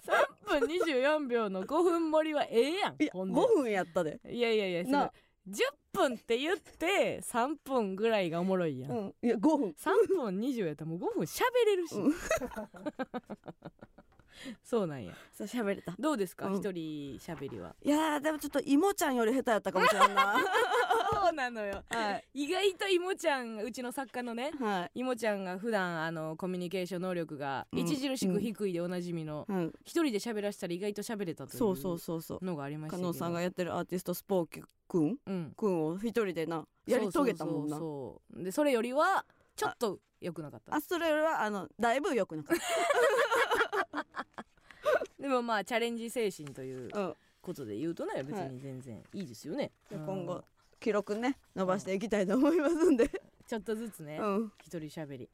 [0.04, 3.40] 3分24秒の5分盛りはええやんいやほんで。
[3.40, 4.20] 5分やったで。
[4.28, 5.12] いやいやいやそれな。
[5.48, 5.60] 10
[5.92, 9.70] 分って言って3分ぐらいがおもろいやん、うんいや5分。
[9.70, 12.12] 3分20やったらもう5分喋れるし、うん
[14.64, 15.14] そうなんや。
[15.32, 15.94] そう喋れた。
[15.98, 16.46] どうですか？
[16.46, 16.54] うん。
[16.56, 17.74] 一、人喋りは。
[17.82, 20.36] いやーでもちょっと妹ちゃんより下手やったかもしれんな。
[21.22, 21.82] そうなのよ。
[21.88, 22.24] はい。
[22.34, 25.00] 意外といもちゃんうちの作家のねはい。
[25.00, 27.80] いもちゃんが普段あのコミュニケーション能力がうん。
[27.84, 29.72] 著しく低いでおなじみのうん。
[29.84, 32.38] 一人で喋らしたら意外と喋れたといそうそうそうそう。
[32.40, 33.08] うのがありましたけど。
[33.08, 35.18] 加納さんがやってるアーティストスポーキくん？
[35.26, 35.52] うん。
[35.56, 37.76] くんを一人でなやり遂げたもんな。
[37.76, 40.74] そうそうそうそうでそれよりはちょっと良くなかった。
[40.74, 42.56] あそれよりはあのだいぶ良くなかっ
[45.18, 50.44] でもまあチャレンジ精神というた、うん、ことで言うとね別に全然いいですよね、今後
[50.80, 53.08] 記録ね伸ばしていきたいと思いますんで、
[53.46, 54.52] ちょっとずつねうん。
[54.60, 55.28] 一人喋り。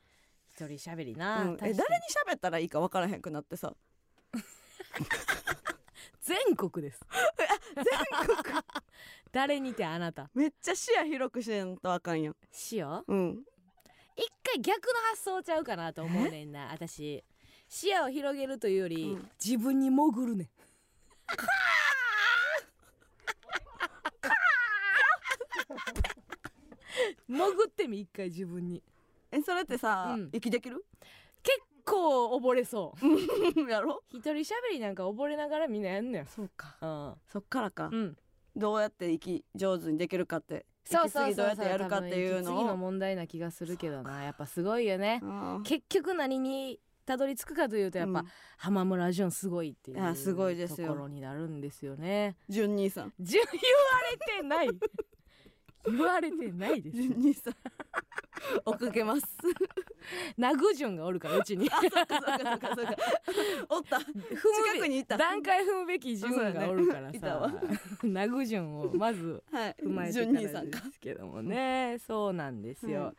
[0.52, 3.74] 一人喋りな、うん、確かにえ誰に喋ったらいいか分からへんくなってさ。
[6.20, 7.00] 全国です。
[7.76, 7.84] 全
[8.26, 8.62] 国？
[9.30, 10.28] 誰にてあなた。
[10.34, 12.36] めっちゃ視野広くしてんとあかんやん。
[12.50, 13.14] しよう？
[13.14, 13.44] うん。
[14.16, 17.22] 一回逆の発想ちゃうかなと思うねんな私
[17.68, 19.30] 視野を広げるというより、うん。
[19.44, 20.50] 自分に潜るね。
[27.28, 28.82] ん潜ってみ一回自分に。
[29.30, 30.30] えそれってさ、うん。
[30.32, 30.84] 息できる？
[31.42, 33.68] 結構溺れそう。
[33.70, 34.02] やろ？
[34.10, 36.76] 一人喋りなんか溺れながらみんなやんねんそうか。
[36.80, 37.14] うん。
[37.30, 38.16] そっからか、うん。
[38.56, 44.24] どうやって息上手にできるかってそうそうどうやってやるかっていうの多分息継ぎのを問題な気がするけどな。
[44.24, 45.20] やっぱすごいよね。
[45.64, 48.26] 結局何にたどり着くかというとやっぱ、うん。
[48.58, 50.88] 浜村淳すごいっていいうやすごいですよ。
[50.88, 52.36] ところになるんですよね。
[52.50, 53.14] 純兄さん。
[53.18, 53.56] じゅ言わ
[54.10, 54.68] れてない。
[55.90, 57.54] 言われてないです純兄さん。
[58.66, 59.26] 追っかけます。
[60.36, 61.66] ナグジュンがおるからうちに。
[61.70, 62.96] そうかそうかそうかそうか。
[63.70, 64.00] おった。
[64.00, 65.16] 近くにいた。
[65.16, 67.50] 段階踏むべき順がおるからいたわ。
[67.50, 67.60] さ
[68.02, 69.76] ナグジュンをまずはい。
[69.82, 71.98] 踏まえて順からで兄さんかすけどもね。
[72.06, 73.14] そうなんですよ、うん。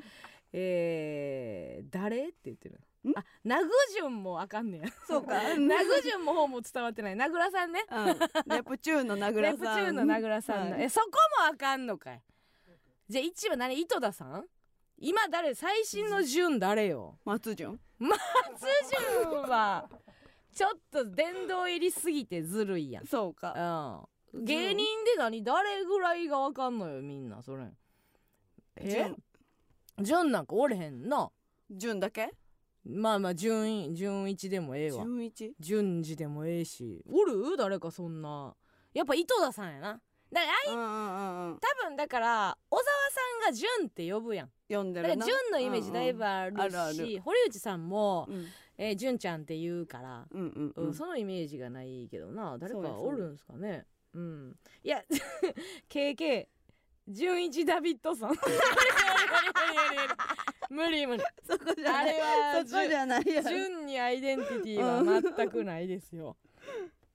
[0.53, 2.27] えー、誰？
[2.27, 2.75] って言ってる。
[2.75, 5.33] んあナグジュンもあかんねやそうか。
[5.57, 7.15] ナグジュンも方も伝わってない。
[7.15, 7.85] 名倉さんね。
[7.89, 8.05] うん。
[8.53, 9.75] ネプチューンの名倉ネさん。
[9.75, 11.07] プチューンの名倉さんの、はいえそこ
[11.39, 12.21] もあかんのかい。
[13.07, 13.79] じゃあ一番何？
[13.79, 14.45] 井戸田さん？
[14.99, 15.55] 今誰？
[15.55, 17.17] 最新の順誰よ？
[17.23, 17.79] 松潤。
[17.99, 18.19] 松
[19.23, 19.89] 潤は
[20.53, 23.05] ちょっと殿堂入りすぎてずるいやん。
[23.07, 24.07] そうか。
[24.33, 24.45] うん。
[24.45, 27.63] 芸人で何誰ぐらいがわかんのよみんなそれ。
[28.75, 28.89] え？
[28.89, 29.15] 潤
[30.01, 31.31] 順なんかおれへんな。
[31.71, 32.33] 潤だけ？
[32.89, 35.03] まあまあ順位順一でもええわ。
[35.03, 35.53] 潤一？
[35.59, 37.03] 順次でもええし。
[37.11, 37.55] おる？
[37.57, 38.55] 誰かそんな。
[38.93, 40.01] やっぱ井戸田さんやな。
[40.31, 42.85] だからあい多分だから小沢
[43.43, 44.47] さんが順って呼ぶやん。
[44.47, 45.25] だから読んでるな。
[45.25, 47.21] 順のイメージだいぶあるし、うんうんあるある。
[47.21, 48.45] 堀内さんもうん
[48.77, 52.57] 「えー、順ちゃん」って言うから、うんうんううんんそのイメージがないけどな。
[52.59, 53.85] 誰かおるんすかね？
[54.13, 54.55] うん。
[54.83, 55.03] いや
[55.89, 56.47] KK
[57.07, 58.35] 純一ダビッドソン
[60.69, 61.23] 無理無理。
[61.47, 63.49] そこじゃあれはそこじゃないやろ。
[63.49, 66.37] 純にアイデンティティは全くないですよ。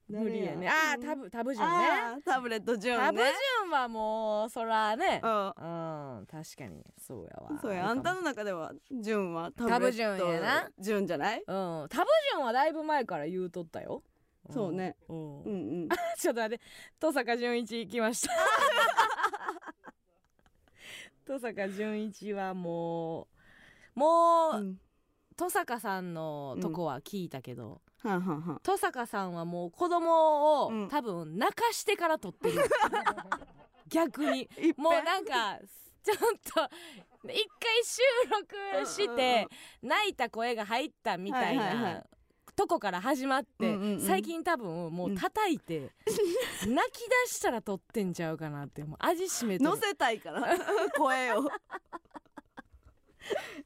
[0.07, 0.69] 無理やね。
[0.69, 3.05] ああタブタブジュンねタブレット潤ね。
[3.05, 5.19] タブジュンはもうそらね。
[5.23, 5.27] う。
[5.27, 6.85] うん確かに。
[6.97, 7.51] そうやわ。
[7.55, 7.87] んそうや。
[7.89, 11.39] あんたの中では潤はタタブブレット潤やな潤じゃない？
[11.39, 11.43] うん。
[11.89, 14.03] タブジュンはだいぶ前から言うとったよ。
[14.51, 14.95] そうね。
[15.09, 15.89] うん、うんうん。
[16.19, 16.63] ちょっと待って。
[17.01, 18.33] 登坂淳一来ました。
[21.27, 23.27] 登坂淳一はもう
[23.95, 24.77] もう、うん。
[25.37, 28.61] 登坂さんのとこは聞いたけど、はんはんはん。
[28.63, 30.87] 登坂さんはもう子供を、うん。
[30.87, 32.59] 多分泣かしてから撮ってる。
[33.89, 34.49] 逆に。
[34.77, 35.59] もうなんか
[36.03, 39.47] ちょっと一回収録して
[39.81, 42.03] 泣いた声が入ったみたいない
[42.55, 44.01] とこから始まって、うんうんうん。
[44.01, 45.91] 最近多分もう叩いて、
[46.65, 49.69] 泣き出したら撮ってんちゃうかなってもう味しめてる。
[49.69, 50.55] 乗せたいから。
[50.95, 51.49] 声を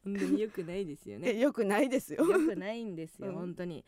[0.04, 1.32] 本当によくないですよね。
[1.32, 2.26] えよくないですよ。
[2.26, 3.36] よくないんですよ、うん。
[3.36, 3.86] 本当に。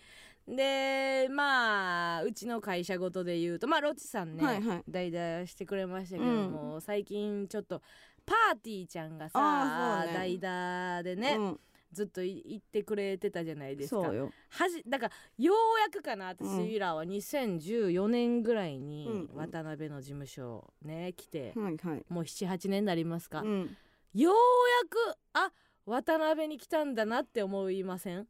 [0.48, 4.84] でまあうちの会社ごとで言うとまあロッチさんね、はいはい。
[4.90, 7.82] 代打してくれましたけども、最近ちょっと
[8.26, 11.60] パーティーちゃんがあさ、代打でね、うん。
[11.92, 14.02] ずっとい言ってくれてたじゃないですか。
[14.02, 14.32] そうよ。
[14.50, 19.14] はじだからようやくかな私らは2014年ぐらいにうん。
[19.32, 19.36] うん。
[19.36, 22.06] 渡辺の事務所ね来て、はいはい。
[22.10, 23.78] もう78年になりますか、うん
[24.14, 25.52] ようやくあ
[25.86, 28.28] 渡辺に来たんだなって思いません？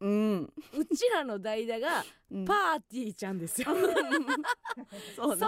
[0.00, 0.52] うん。
[0.76, 2.44] うちらの代打がうん。
[2.44, 3.68] パーティーちゃんですよ。
[5.16, 5.46] そその事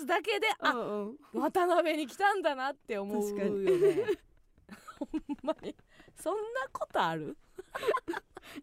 [0.00, 1.40] 実だけであうんうん。
[1.40, 3.64] 渡辺に来たんだなって思うよ確かに。
[3.64, 4.04] ね
[4.98, 5.10] ほん
[5.42, 5.74] まに。
[6.20, 6.40] そんな
[6.72, 7.36] ことある？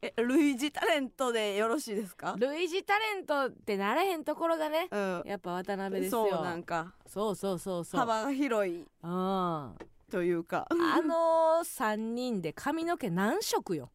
[0.01, 2.35] え類似タレントでよろしいですか？
[2.37, 5.23] 類似タレントってなれへんところがねうん。
[5.25, 6.93] やっぱ渡辺ですそうよなんか。
[7.07, 7.99] そうそうそうそう。
[7.99, 8.81] 幅が広い。
[8.81, 8.85] うん。
[9.01, 9.73] あ
[10.15, 10.65] というか。
[11.01, 13.91] の3人で髪の毛何色よ。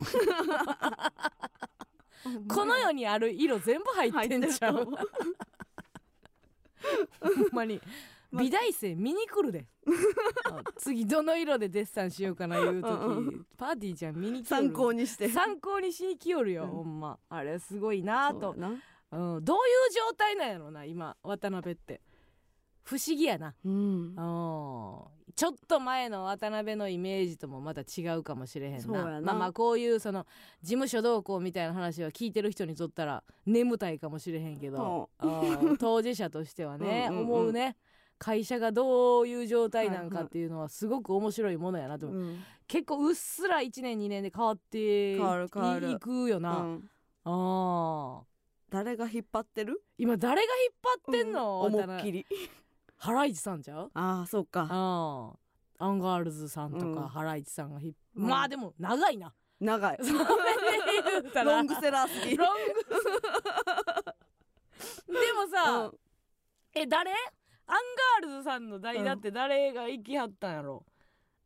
[2.47, 4.85] この世にある色全部入ってんちゃう。
[4.85, 4.95] ほん
[7.53, 7.81] まに。
[8.31, 9.67] ま美大生見に来るで。
[10.45, 12.91] あ次どの色でデッサンしようかないう時。
[12.91, 14.65] うんうパーティーちゃん見に来よる。
[14.65, 15.31] 参考にして。
[15.31, 16.69] 参考にしに来よるよ、うん。
[16.69, 17.19] ほんま。
[17.31, 18.55] あれすごいなと。
[18.55, 18.69] そ
[19.13, 22.03] うん、どういう状態なんやろな今渡辺って。
[22.83, 23.55] 不思議やな。
[23.65, 24.15] うん。
[24.15, 29.21] うんちょっと前の渡辺のイメージともまた違うかもしれへんな。
[29.21, 30.27] まあまあこういうその
[30.63, 35.73] 事務所同行みたいな話は聞いてる人にとったら眠たいかもしれへんけど、う。
[35.73, 37.77] ん当事者としてはね うん思うね。
[38.19, 42.45] 会社がどういう状態なんかっていうのはすごく面白いものやなと思う、うん。
[42.67, 45.19] 結構うっすら1年2年で変わってい
[45.99, 46.91] くよな、うん。
[47.25, 48.31] あー。
[48.71, 49.83] 誰が引っ張ってる？
[49.99, 52.27] 今誰が引っ張ってんの、思いっきり
[53.03, 53.91] ハライチさんちゃう？
[53.95, 54.69] ああそうか。
[54.71, 55.33] あ
[55.79, 56.95] あアンガールズさんとうん。
[56.95, 58.29] かハライチさんがひっ、うん。
[58.29, 59.33] まあでも長いな。
[59.59, 59.99] 長い。
[60.05, 60.25] それで
[61.23, 61.53] 言うたら。
[61.57, 62.37] ロングセラーすぎ。
[62.37, 62.75] ロング
[65.15, 65.91] でもさ、
[66.75, 67.11] え誰？
[67.67, 67.77] アン
[68.23, 70.85] ガールズさんの代打って誰が行きはったんやろ、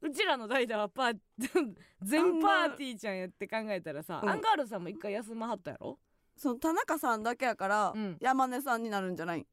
[0.01, 1.19] うちらの代打はパー
[2.03, 4.29] 全パーティーちゃんやって考えたらさ、うん。
[4.29, 6.01] アンガールズさんも一回休まはったやろ？
[6.37, 8.17] その田中さんだけやから、うん。
[8.21, 9.47] 山根さんになるんじゃない？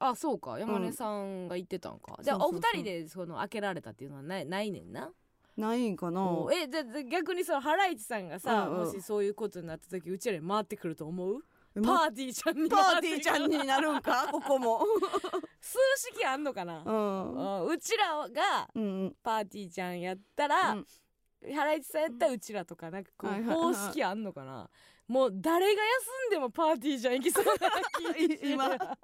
[0.00, 0.58] あそうか。
[0.58, 5.10] 山根さんが言ってたんか、じゃあお二人でその開けられたっていうのはないないねんな？
[5.56, 6.26] ないんかな。
[6.26, 8.86] おえじゃ逆にそのハライチさんがさ、うんうん。
[8.86, 11.44] もしそういうことになった時うちらに回ってくると思う？
[11.76, 14.26] えパーティーちゃんにパーティーちゃんになるんか？
[14.32, 14.80] ここも。
[15.60, 15.78] 数
[16.14, 16.82] 式あんのかな？
[16.84, 17.66] う、ん。
[17.66, 20.86] うちらがうんパーティーちゃんやったら、うん。
[21.54, 23.56] ハライチさんやったらうちらとかなんかこうはいはい。
[23.56, 24.70] 方式あんのかな？
[25.10, 27.50] もう誰が休んでもパーティーじゃん行きそうな
[28.48, 28.96] 今。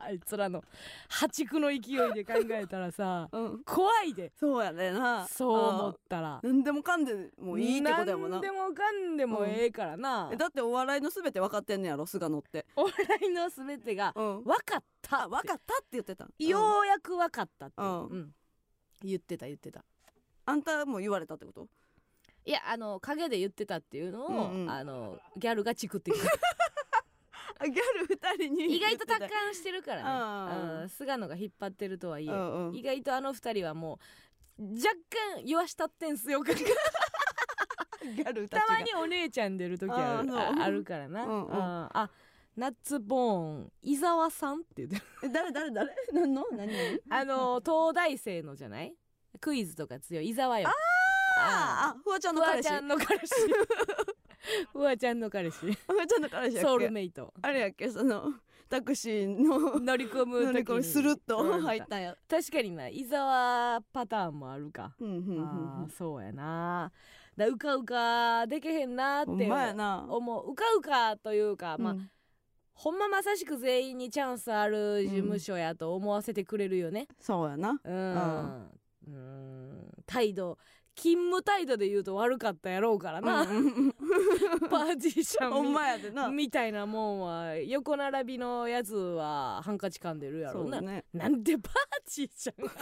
[0.00, 0.64] あいつらの
[1.08, 1.78] 破竹の勢い
[2.12, 3.62] で考えたらさ うん。
[3.62, 4.32] 怖いで。
[4.36, 5.28] そうやねんな。
[5.28, 6.40] そう思ったら。
[6.42, 8.40] 何でもかんでもいいってことやもんな。
[8.40, 12.66] 何でもかんでもええからな、えだってお笑いのすべて分かってんねやろ菅野って。
[12.74, 14.42] お笑いの全てがうん。
[14.42, 16.28] 分かったあ分かったって言ってた。
[16.36, 18.06] ようやく分かったって、うん。
[18.06, 18.34] うん。
[19.02, 19.84] 言ってた言ってた。
[20.46, 21.68] あんたも言われたってこと？
[22.48, 24.70] いやあの陰で言ってたっていうのを、うんうん。
[24.70, 26.24] あのギャルがチクってくる
[27.60, 32.74] あギャル二人に意外と達観してるからね、菅野が引っ張ってるとはいえ、たうんうん。
[32.74, 33.98] 意外とあの二人はも
[34.58, 34.88] う若
[35.36, 38.66] 干言わしたってんすよ ギャルたちが。
[38.66, 41.52] たまにお姉ちゃん出る時あるあああるからな、うんうん。
[41.54, 42.10] ああ
[42.56, 45.94] ナッツボーン伊沢さんって言って誰誰誰？
[46.12, 46.46] 何の？
[46.52, 46.66] 何？
[46.66, 47.00] 何？
[47.10, 48.94] あの東大生のじゃない？
[49.40, 50.68] クイズとか強い伊沢よ。
[50.68, 50.74] ああ
[52.04, 52.68] フワちゃんの彼氏。
[52.72, 53.34] フワちゃんの彼氏。
[54.72, 55.72] フワちゃんの彼氏。
[55.86, 57.32] フワちゃんの彼氏ソウルメイト。
[57.42, 57.90] あれやっけ？
[57.90, 58.34] その
[58.68, 61.62] タクシーの乗り込む乗り時に込みスルッとうん。
[61.62, 62.16] 入ったんや。
[62.28, 64.94] 確かにな伊沢パターンもあるか。
[65.00, 66.92] うんそうやな。
[67.36, 70.50] だうかうかでけへんなって思う。
[70.52, 72.10] うかうかというか、まあうん。
[72.74, 77.08] ほんままさしく全員にチャンスある事務所やと思わせてくれるよね。
[77.20, 77.80] そうやな。
[77.82, 78.70] うん。
[79.06, 79.92] うん。
[80.06, 80.58] 態度
[80.98, 83.92] 勤務態度で言うと悪かったやろうからな、うんうん
[84.68, 86.28] パーティーシャンほんまやでな。
[86.28, 91.04] みたいなもんは横並びのやつはハンカチ噛んでるやろううね。
[91.12, 91.72] なんでパー
[92.04, 92.72] ティーちゃんが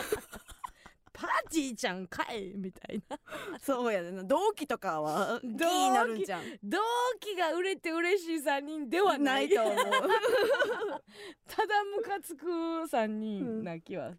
[1.12, 3.18] パーティーちゃんかいみたいな。
[3.60, 4.24] そうやでな。
[4.24, 6.42] 同期とかは気同期になるんじゃん。
[6.62, 6.78] 同
[7.20, 9.76] 期が売れて嬉しい3人ではなないいと思う。
[11.48, 14.12] ただムカつく3人な気は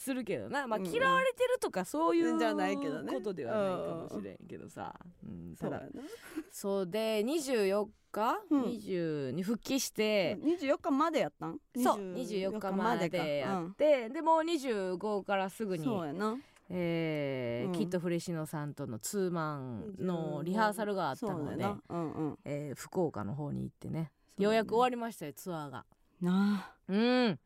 [0.00, 0.92] するけどな、まあうんうん。
[0.92, 3.12] 嫌われてるとかそういうじゃないけどね。
[3.12, 5.82] ことではないかもしれんけどさ、うん、ただ
[6.50, 8.62] そうで24日、うん。
[8.62, 11.58] 20に復帰して、24日までやったん？
[11.76, 11.96] そう。
[12.14, 14.08] 24日までやって。
[14.08, 16.36] でもう25からすぐにそうやな。
[16.70, 17.72] えーうん。
[17.72, 21.80] キッドフレシノさんとのツーマンのリハーサルがあったので、そうやな。
[21.88, 22.38] うんうん。
[22.44, 24.10] えー福岡の方に行ってね。
[24.38, 25.84] ようやく終わりましたよツアーが。
[26.22, 26.74] なあ。
[26.88, 27.38] うん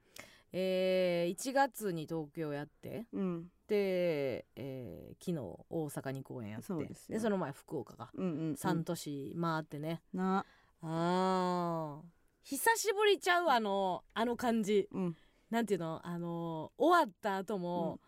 [0.56, 3.06] えー1月に東京やって。
[3.12, 3.50] うん。
[3.66, 5.38] で、えー昨日
[5.68, 6.66] 大阪に公演やって。
[6.66, 10.46] そうでその前福岡がうんうん3都市回ってね、な。
[10.80, 12.06] あー。
[12.44, 14.86] 久しぶりちゃうあのあの感じ。
[14.92, 15.16] うん。
[15.50, 16.00] なんていうの？
[16.06, 17.98] あの終わった後も、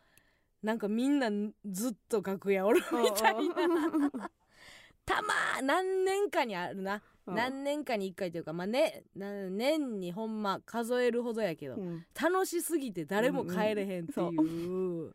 [0.62, 1.30] なんかみんな
[1.64, 4.30] ずっと楽屋おるみたいな。
[5.04, 7.34] たま何年かにあるな、うん。
[7.34, 12.04] 何年かに1回というかまあねな年にほんま数えるほどやけど、うん。
[12.20, 15.14] 楽しすぎて誰も帰れへんっていう,、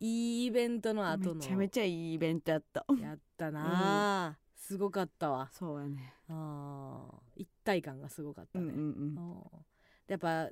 [0.00, 2.84] いいイベントの後のめちゃめちゃいいイベントやった。
[3.00, 5.48] やったなあ、すごかったわ。
[5.52, 6.14] そうやね。
[6.28, 7.42] あー。
[7.42, 9.46] 一体感がすごかったね、うんうんうん。
[10.08, 10.46] やっぱ違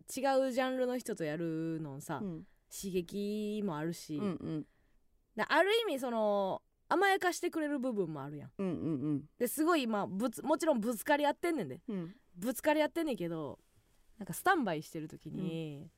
[0.49, 2.47] うジャンルの人とやるのさ、うん。
[2.71, 4.67] 刺激もあるし、うんうん。
[5.37, 8.51] である意味その甘やかしてくれる部分もあるやん。
[8.59, 8.71] うんう
[9.15, 11.81] んですごいまあぶつもちろんぶつかり合ってんねんで。
[11.89, 12.15] うん。
[12.37, 13.59] ぶつかり合ってんねんけど
[14.19, 15.89] なんかスタンバイしてる時に、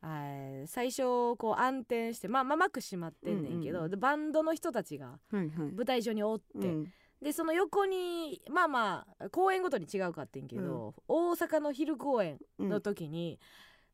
[0.00, 1.02] あー最初
[1.36, 3.90] こう暗転してまあまあ幕閉まってんねんけど、うんうんうん。
[3.90, 5.48] でバンドの人たちがはいはい。
[5.72, 6.92] 舞台上におって、うん。
[7.22, 13.40] でその横にまあまあ公演ごとに違うかってんけど、大阪の昼公演うんの時に、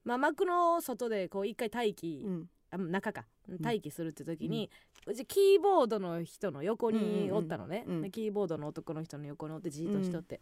[0.05, 3.25] まあ、幕の外でこう一回待機、うんあ中か。
[3.61, 4.71] 待機するって時に、
[5.07, 8.05] うちキーボードの人の横におったのね、うん。
[8.05, 10.41] うんキーボードの男の人の横におってじーっとしとって、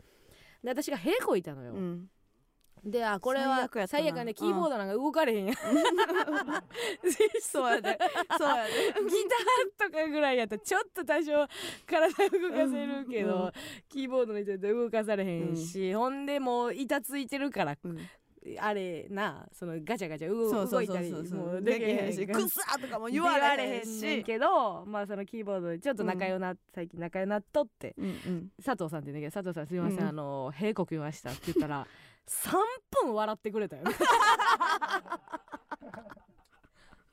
[0.62, 2.09] で私が屁こいたのよ、うん。
[2.85, 4.35] であこれは最悪やね。
[4.35, 5.55] キーボードなんか動かれへんやん、
[7.40, 7.99] そうやで。
[8.37, 8.71] そうやで。
[9.09, 9.16] ギ
[9.79, 11.47] ターとかぐらいやったらちょっと多少
[11.87, 13.53] 体動かせるけど、うん
[13.88, 17.99] キーボードの人って動かされへんし、ほんでもう板ついてるからうん
[18.59, 24.24] あれなそのガチャガチャ動動いたりもうできへんしくっさーとかも言われへんし。
[24.24, 28.50] けどまあそのキーボードでちょっと仲良な、最近仲良なっとってうんうん。
[28.64, 31.87] 佐藤さんって言うんだけど佐藤さんすみません、うんあの屁こきましたって言ったら
[32.27, 32.52] 3
[33.04, 33.92] 分笑ってくれたよね。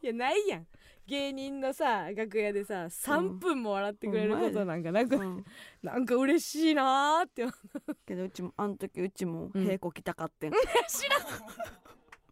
[0.01, 0.68] いやないやん
[1.10, 5.43] 芸人のさ楽屋でさ3分も笑ってくれることなんかなく、うん。
[5.82, 7.51] なんか嬉しいなーって思
[7.88, 7.97] う。
[8.05, 9.64] けどうちもあの時うちもうん。
[9.64, 10.51] 平行きたかってん。
[10.88, 11.22] 知らん。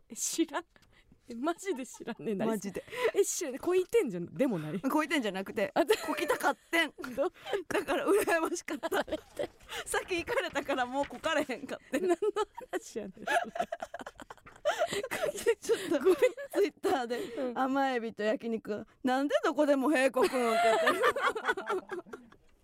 [0.09, 0.63] え知らん。
[1.29, 2.83] えマジで知らんねん何マジで。
[3.15, 3.57] え知らん。
[3.57, 4.27] こいてんじゃん。
[4.27, 5.73] でもないこいてんじゃなくて
[6.05, 6.91] こきたかってん。
[7.15, 7.31] ど
[7.67, 8.89] だから羨ましかった。
[9.85, 12.01] 先行かれたからもうこかれへんかってん。
[12.07, 12.15] 何の
[12.71, 13.25] 話やねん
[15.61, 17.57] ちょっとツイッターでうん。
[17.59, 18.85] 甘エビと焼肉。
[19.03, 20.85] なんでどこでも平国のって言って。
[20.87, 21.03] る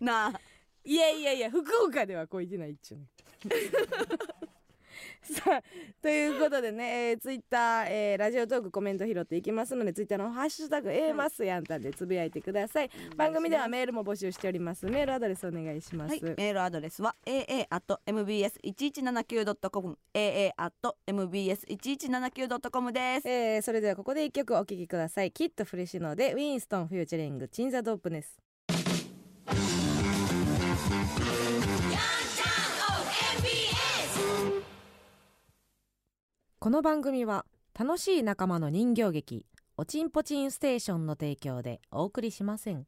[0.00, 0.40] なあ。
[0.84, 3.06] いやいやいや福岡ではこいてないっちゅうね
[5.24, 5.62] さあ
[6.02, 14.86] ということでね、えー、ツイッター、えー、ラジオトークコメント拾っていきますのでツイッターの「ハッシュタグ A マスやんたん」でつぶやいてください、番組ではメールも募集しております。
[14.86, 28.38] メールアドレスお願いします、はい、メールアドレスは aa.mbs1179.com aa.mbs1179.com ですえー、それではここで一曲お聴きくださいキットフレシノでウィンストンフューチャリングチンザドープネス
[36.64, 37.44] この番組は
[37.78, 39.44] 楽しい仲間の人形劇
[39.76, 42.86] おちんぽちんステーションの提供でお送りしません。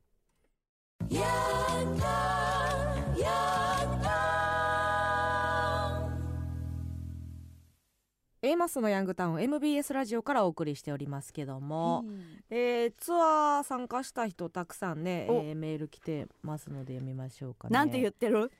[8.40, 12.06] A マスのヤングタウン MBS ラジオからお送りしておりますけども、
[12.48, 15.34] えーツアー参加した人たくさんね、お。
[15.34, 17.74] えーメール来てますので読みましょうかね。
[17.74, 18.50] なんて言ってる？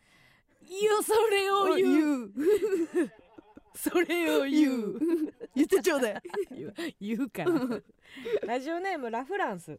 [0.68, 2.24] いやそれを言う。
[2.26, 2.32] う
[3.76, 4.98] それを言う。
[5.54, 6.22] 言ってちょうだい。
[6.50, 7.52] 言う言うから。
[8.46, 9.78] ラジオネームラフランス。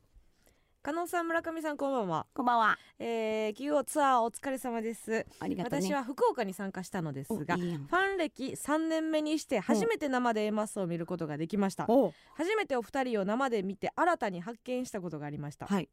[0.83, 2.77] 加納さん村上さんこんばんは、こんばんは。
[2.97, 5.85] えー、企業ツアーお疲れ様です、ありがとうね。
[5.85, 11.85] 私は福岡に参加したのですがファン歴3年目にして初めて生で A マスを見ることができました。
[11.89, 12.13] お。
[12.35, 15.65] 初めてお二人を生で見て新たに発見したことがありました。
[15.65, 15.89] はい。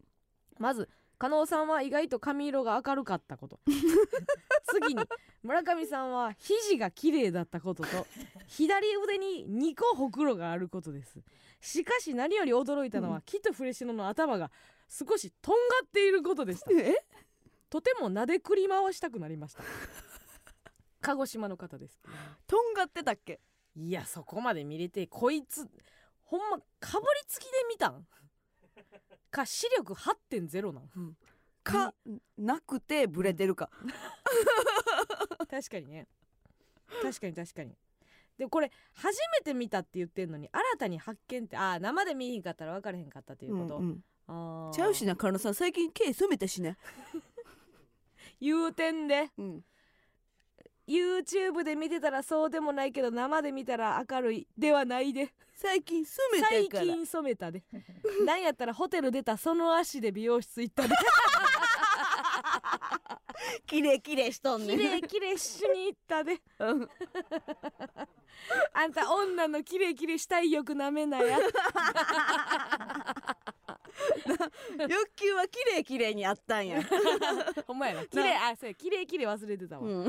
[0.58, 0.88] まず
[1.18, 3.60] 加納さんは意外と髪色が明るかったこと。
[4.66, 5.02] 次に
[5.42, 8.06] 村上さんは肘が綺麗だったことと
[8.46, 11.20] 左腕に2個ほくろがあることです。
[11.60, 13.22] しかし何より驚いたのは、うん。
[13.22, 14.50] キットフレシノの頭が
[14.88, 16.70] 少しとんがっていることでした。
[16.72, 16.94] え？
[17.70, 19.62] とても撫でくり回したくなりました。
[21.00, 22.00] 鹿児島の方です
[22.46, 23.40] とんがってたっけ？
[23.76, 25.68] いやそこまで見れてこいつ
[26.22, 28.06] ほんまかぶりつきで見たん
[29.34, 31.16] か視力8.0なん。
[31.64, 31.92] か
[32.38, 33.68] なくてブレてるか。
[35.50, 36.06] 確かにね。
[37.02, 37.74] 確かに確かに。
[38.38, 44.04] でこれ初めて見たって言ってんのに新たに発見ってああ生で見えへんかったら分からへんかったっていうこと、うんうん。
[44.28, 44.74] あー。
[44.74, 45.54] ちゃうしなカナさん。
[45.54, 46.76] 最近毛染めたしね。
[48.40, 49.30] 言うてんで。
[49.36, 49.64] うん
[50.86, 55.32] YouTube で見てたらそうでもないけど生で見たら明るいではないで。
[55.56, 56.84] 最近染めて最るから。
[56.84, 57.62] 近染めたで。
[58.26, 60.94] なんやったらホテル出たその足で美容室行ったで。
[63.66, 66.40] 綺麗綺麗しとんね綺麗綺麗しに行ったで。
[66.58, 66.88] うん。
[68.72, 71.38] あんた女の綺麗綺麗したい欲なめなや
[74.88, 76.82] 欲求は綺麗綺麗にあったんや。
[77.66, 78.06] ほんまやな。
[78.06, 78.74] 綺麗あそうや。
[78.74, 80.08] 綺麗綺麗忘れてたわ、う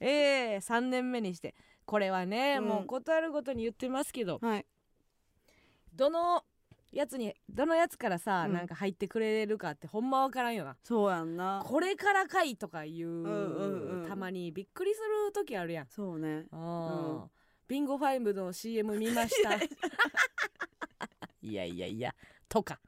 [0.00, 1.54] ええ3年目にして。
[1.84, 2.64] これはね、うん。
[2.64, 4.38] もう断るごとに言ってますけど。
[4.40, 4.66] はい。
[5.94, 6.44] どの
[6.92, 8.52] やつにどのやつからさ、うん。
[8.52, 10.76] なんか入ってくれるかってほんまわからんよな。
[10.82, 11.62] そうやんな。
[11.64, 14.08] これからかいとかいう,、んうんうん。
[14.08, 15.86] たまにびっくりする時あるやん。
[15.88, 16.46] そうね。
[16.52, 17.38] あー。
[17.68, 19.54] ビンゴファイブの CM 見ました。
[21.42, 22.14] いやいやいや
[22.48, 22.80] とか。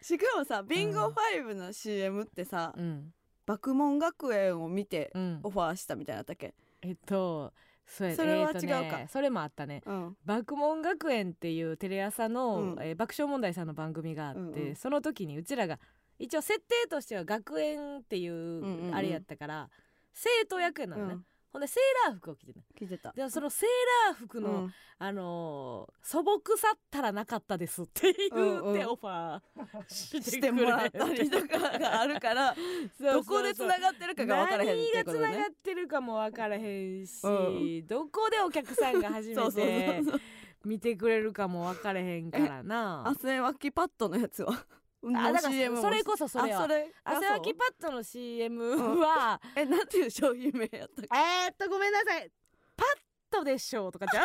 [0.00, 3.12] しかもさビンゴ5の CM ってさ、うん。
[3.46, 5.40] 爆問学園を見てうん。
[5.42, 6.54] オファーしたみたいなったっけ？
[6.82, 7.52] えっと
[7.86, 8.98] それそれは違うか。
[8.98, 9.82] ね、それもあったね。
[9.86, 10.16] うん。
[10.24, 12.76] 爆問学園っていうテレ朝の、うん。
[12.80, 14.76] えー爆笑問題さんの番組があって、うんうん。
[14.76, 15.78] その時にうちらが
[16.18, 18.94] 一応設定としては学園っていううんうんうん。
[18.94, 19.70] あれやったから、
[20.12, 22.60] 生徒役なのね、うんほんでセーラー服を着てた。
[22.78, 23.12] 聞いてた。
[23.12, 24.74] でもそのセーラー服の、うん。
[25.00, 32.54] あのー素朴さったらなかったですって言うてオファーしてしてもらったりとかがあるから
[33.00, 35.20] どこでつながってるかが分からへんってことね。
[35.20, 40.20] 何がつながってるかも分からへんし、うどこでお客さんが初そうそうめてそうそう。
[40.64, 43.04] 見てくれるかも分からへんからな。
[43.06, 44.66] 汗わきパッドのやつは？
[45.04, 46.60] あだから CM もそれこそそれは。
[46.60, 46.92] あそれ。
[47.04, 50.10] 汗わきパッドの CM は、えなんていう。
[50.10, 52.30] 商品名やったっけえーっとごめんなさい
[52.76, 52.86] パッ
[53.30, 53.92] ドでしょう。
[53.92, 54.20] とかじゃ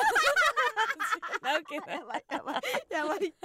[1.42, 3.38] なわけないやばいやばいやばいって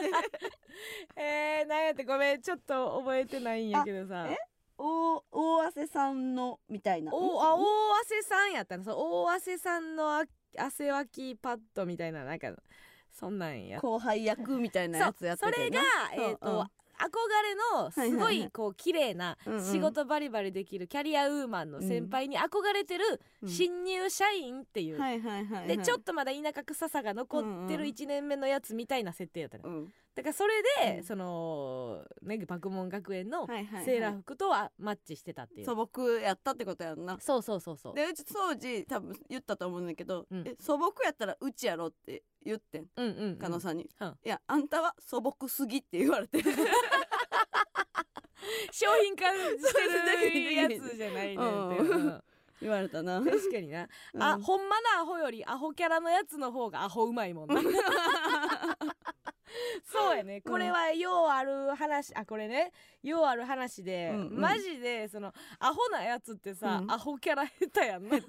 [1.16, 4.38] えー、なんやってごめんちょっと覚えてないんやけどさあえ
[4.78, 7.60] 大大汗さんのみたいなおあ大
[8.02, 8.94] 汗さんやったのそう。
[8.98, 10.24] 大汗さんのあ
[10.56, 12.52] 汗わきパッドみたいななんか
[13.12, 15.80] そんなんや後輩役みたいなやつやっててそれが
[16.16, 16.62] えっ、と、う。
[16.62, 17.10] ん憧
[17.42, 19.36] れのすごはいこう綺麗な
[19.72, 23.48] 仕事バリバリできるキャリアウーマンの先輩に憧れてるうん。
[23.48, 24.98] 新入社員っていう、
[25.66, 27.46] でちょっとまだ田舎臭さが残って
[27.76, 27.94] るうんうん。
[27.94, 31.04] 1年目のやつみたいな設定やったの、うんだからそれで、うん。
[31.04, 33.84] そのね爆問学園のはいはいはい。
[33.84, 37.18] セーラー服とはマッチしてたっていう、素朴やったってことやんな。
[37.20, 37.94] そうそうそうそう。
[37.94, 40.42] でうち当時多分言ったと思うんだけど、うん。
[40.44, 42.86] え素朴やったらうちやろって言ってん。
[42.96, 43.36] うんうんうん。
[43.36, 44.08] 加納さんに、うん。
[44.08, 46.42] いやあんたは素朴すぎって言われて。
[48.72, 49.38] 商品化し
[49.72, 51.44] てるやつじゃないねんて、う。
[51.44, 52.24] んうん。
[52.60, 54.22] 言われたな確かにな、うん。
[54.22, 57.60] あほんまなアホよりアホキャラのやつの方がアホうまいもんな
[59.84, 60.40] そうやね。
[60.40, 62.72] これはようある話あこれね。
[63.02, 64.40] ようある話で、うんうん。
[64.40, 66.90] マジでそのアホなやつってさ、うん。
[66.90, 68.18] アホキャラ下手やんな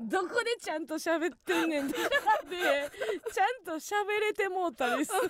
[0.00, 1.98] どこでちゃんと喋ってんねんって。
[2.48, 2.90] で
[3.32, 5.20] ちゃんと喋れてもうたりする。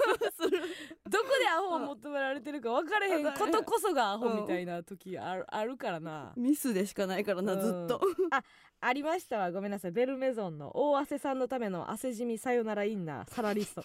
[1.08, 3.24] どこでアホを求められてるか分かれへん。
[3.32, 6.32] ことこそがアホみたいな時あるあるからな。
[6.36, 8.00] ミスでしかないからな、うんずっと。
[8.30, 8.42] あ
[8.92, 9.52] りましたわ。
[9.52, 9.92] ごめんなさい。
[9.92, 13.30] ベルメゾンの大汗さんのための汗じみさよならインナー。
[13.30, 13.84] サラリスト。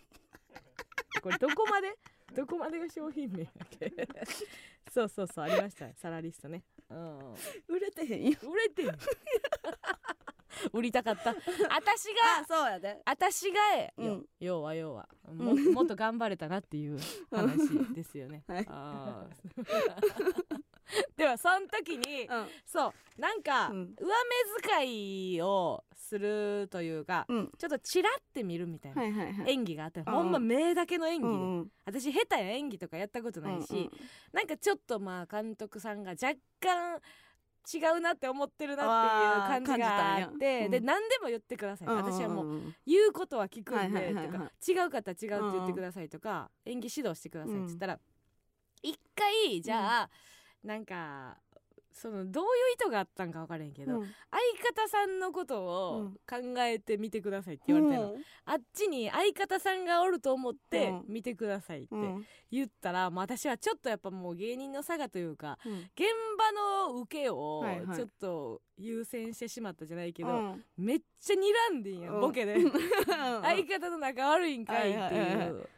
[1.21, 1.93] これどこまで？
[2.33, 3.91] どこまでが商品名やっけ？
[4.91, 6.63] そうそうそうありましたサラリストね。
[6.89, 7.19] うん。
[7.67, 8.37] 売れてへんよ。
[8.43, 8.97] 売れてん。
[10.73, 11.35] 売りたかった。
[11.35, 11.37] 私
[11.69, 13.01] あがそうやで。
[13.05, 14.05] 私がえ、うん。
[14.05, 15.07] よ要は要は。
[15.27, 16.97] ももっと頑張れたなっていう
[17.31, 18.65] 話ですよね、 はい。
[18.69, 20.61] あー
[21.17, 22.47] ではその時に、うん。
[22.65, 23.95] そうなんか、うん。
[23.99, 27.51] 上目遣いをするというか、うん。
[27.57, 29.51] ちょっとチラって見るみたいな、はいはいはい。
[29.51, 31.71] 演技があって、うんほんま目だけの演技で、うんうん。
[31.85, 33.91] 私下手や演技とかやったことないし、うんうん。
[34.33, 37.01] なんかちょっとまあ監督さんが若干
[37.73, 38.83] 違うなって思ってるな
[39.55, 40.63] っていう感じがあってあー感じたんや。
[40.63, 40.71] うん。
[40.71, 44.27] で何でも言ってください、私はもううん言うことは聞くんで、はいはいはいはい。
[44.27, 47.99] とか違うかったら違うって言ってくださいとか、演技指導してくださいって言ったら、
[48.81, 50.09] 一回じゃあ、
[50.63, 51.37] なんか
[51.97, 54.05] そのどういう意図があったんか分からへんけど、うん。
[54.05, 56.11] 相方さんのことをうん。
[56.29, 58.21] 考えてみてくださいって言われたの、うん。
[58.45, 61.05] あっちに相方さんがおると思ってうん。
[61.07, 62.25] 見てくださいってうん。
[62.51, 65.73] 言ったら、もう私はちょっとやっぱもう芸人の差がというかうん。
[65.73, 66.05] 現
[66.37, 67.97] 場の受けをはいはい。
[67.97, 70.63] ちょっと優先してしまったじゃないけど、うん。
[70.77, 72.21] めっちゃ睨んでんやん、うん。
[72.21, 72.57] ボケで。
[73.41, 75.69] 相方と仲悪いんかいってはいはいはいはいう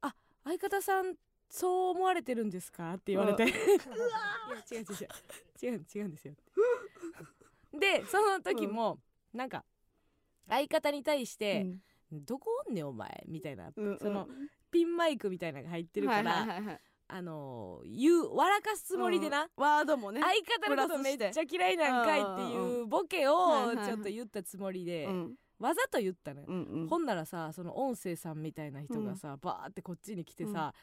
[0.00, 1.16] あ相方さん
[1.56, 2.94] そう思われてるんですか？
[2.94, 4.86] って言われて、 いや違う違う
[5.62, 5.86] 違う。
[5.94, 6.34] 違うんですよ。
[7.72, 8.98] でその時も、
[9.32, 9.64] なんか
[10.48, 11.66] 相方に対して
[12.10, 14.28] 「どこおんねんお前」みたいな、うんその
[14.72, 16.80] ピンマイクみたいなのが入ってるから、はいはいはいはい。
[17.06, 19.50] あの言う笑かすつもりでな、うん。
[19.56, 25.38] ワードもね相方のことめっちゃ嫌いなんかいっていうボケをちょっと言ったつもりで、うん。
[25.60, 26.88] わざと言ったのよ、うんうん。
[26.88, 30.74] ほんならさその音声さんみたいな人がさ、バーってこっちに来てさ、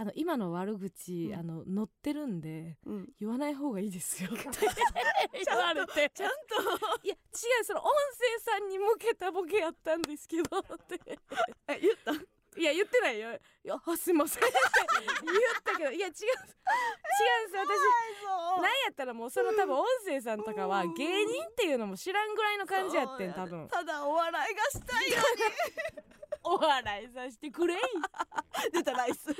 [0.00, 1.40] あの今の悪口、うん。
[1.40, 3.08] あの乗ってるんでうん。
[3.18, 4.44] 言わない方がいいですよって
[5.44, 6.08] 言われて。
[6.14, 6.62] ちゃんと。
[7.02, 7.16] いや違
[7.62, 11.00] うその音声さんに向けたボケやったんですけどって。
[11.68, 12.12] え言った？
[12.58, 13.30] いや言ってないよ。
[13.32, 13.38] い
[13.68, 14.42] やあすいません。
[14.42, 14.54] っ て
[15.24, 16.12] 言ったけどいや違う。
[16.12, 17.62] 違うんですよ。
[18.58, 23.68] 私なんやったらもうその多分音声さんとかは芸人っていうのも知らんぐらいの感じやってん多分。
[23.68, 25.16] ただお笑いがしたいよ
[26.44, 27.78] お笑いさせてくれい
[28.72, 29.34] 出たライス。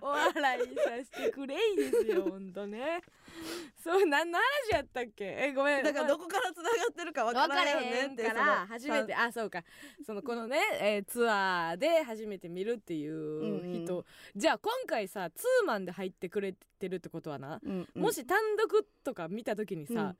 [0.00, 0.82] お笑いさ
[1.16, 3.02] せてくれいですよほんとね
[3.82, 5.24] そう何の話やったっけ？
[5.24, 5.84] えごめん。
[5.84, 9.14] だからどこから繋がってるか分かららんよねへんかってそのら初めて。
[9.14, 9.64] あそうか。
[10.04, 14.04] そのこのね、えーツアーで初めて見るっていう人、うんうん
[14.36, 18.02] じゃあ今回さツーマンで入ってくれてるってことはな、うんうん。
[18.02, 20.14] もし単独とか見た時にさ、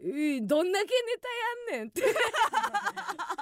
[0.00, 1.16] うーどんだけネ
[1.68, 2.02] タやんねんって。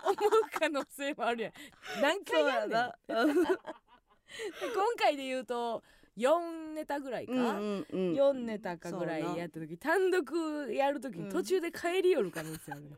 [0.05, 0.15] 思う
[0.59, 1.53] 可能性もあるやん。
[2.01, 5.83] 何回やんねん今回で言うと
[6.17, 8.13] 4ネタぐらいか、うんうんうん。
[8.15, 12.97] 4ネタかぐらいやった時単独やる時に途中で帰り寄る可能性あるね、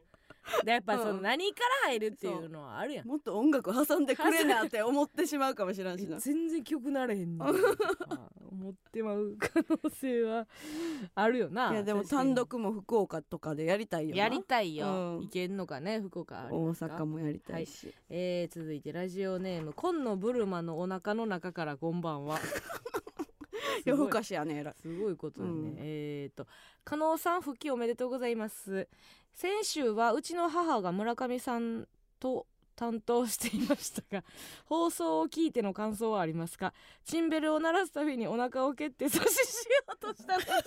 [0.64, 1.22] でやっぱそのうん。
[1.22, 3.07] 何から入るっていうのはあるやん。
[3.07, 6.18] もっと音楽挟んでくれなって思ってしまうかもしれんしな。
[6.18, 7.53] 全然曲なれへんねん あ
[8.51, 10.47] 思ってまう可能性は
[11.14, 11.72] あるよな。
[11.72, 14.22] いやでも単独も福岡とかでやりたいよな。
[14.22, 15.24] やりたいよ、うん。
[15.24, 22.38] いけんのかね福岡大阪もやりたいし、えー、続いてラジオネーム今野ブルマのお腹の中からこんばんは。
[23.84, 24.74] 夜更かしやねえらい。
[24.80, 25.74] すごいことだね、うん。
[25.78, 26.47] えーと
[26.84, 28.86] 加納さん復帰おめでとうございます
[29.35, 31.87] 先週はうちの母が村上さん
[32.20, 34.24] と担当していましたが
[34.64, 36.72] 放送を聞いての感想はありますか？
[37.05, 39.22] チンベルを鳴らすたびにお腹を蹴って阻止しよ
[39.93, 40.62] うとしたのですが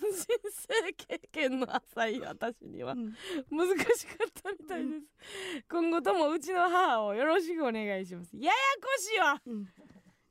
[0.00, 3.14] 人生経験の浅い私にはうん。
[3.50, 5.02] 難しかったみたいです。
[5.70, 8.30] 今後ともうちの母をよろしくお願いします。
[8.34, 9.42] ややこしいわ！
[9.46, 9.68] うん。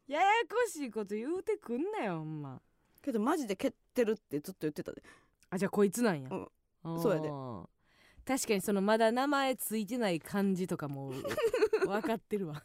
[0.07, 2.59] ややこしいこと言うてくんなよほんま。
[3.03, 5.03] けどマジで蹴ってるってずっと言ってたで。
[5.51, 6.47] あじゃあこいつなんや、うん
[6.83, 7.29] そうやで。
[8.25, 11.11] 確かにそのまだ名前ついてない感じとかも
[11.85, 12.63] 分 かってるわ。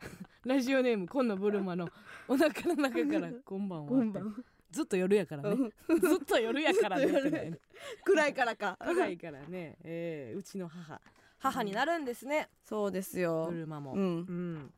[0.44, 1.88] ラジオネーム今野ブルマの
[2.26, 4.32] お腹の中から こんばんはこんばんは。
[4.70, 5.70] ずっと夜やからね。
[6.00, 7.58] ずっと夜やからね
[8.04, 8.76] 暗いからか。
[8.80, 11.00] 暗いからね、えーうちの母。
[11.38, 13.46] 母になるんですね、そうですよ。
[13.50, 14.00] ブルマも、うん。
[14.00, 14.74] うん。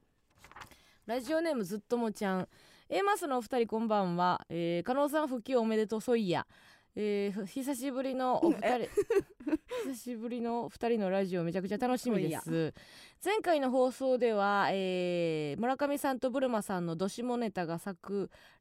[1.07, 2.49] ラジオネームずっともちゃん。
[2.89, 6.01] A マスのお二人こんばんは、えー、加納さん復帰おめでとう。
[6.01, 6.47] そいや
[6.95, 8.89] えー、久しぶりのお二人。
[9.89, 12.75] 久しぶりの二人のラジオめちゃくちゃ楽しみです。
[13.25, 17.97] 前回の放送では、えー、村上さんとブルマさんのどしもネタが炸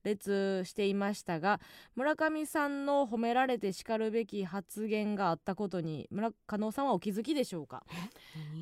[0.03, 1.59] 裂していましたが
[1.95, 7.84] 村上さんの褒められて叱るべき発言があったことに村加納さんはお気づきでしょうか？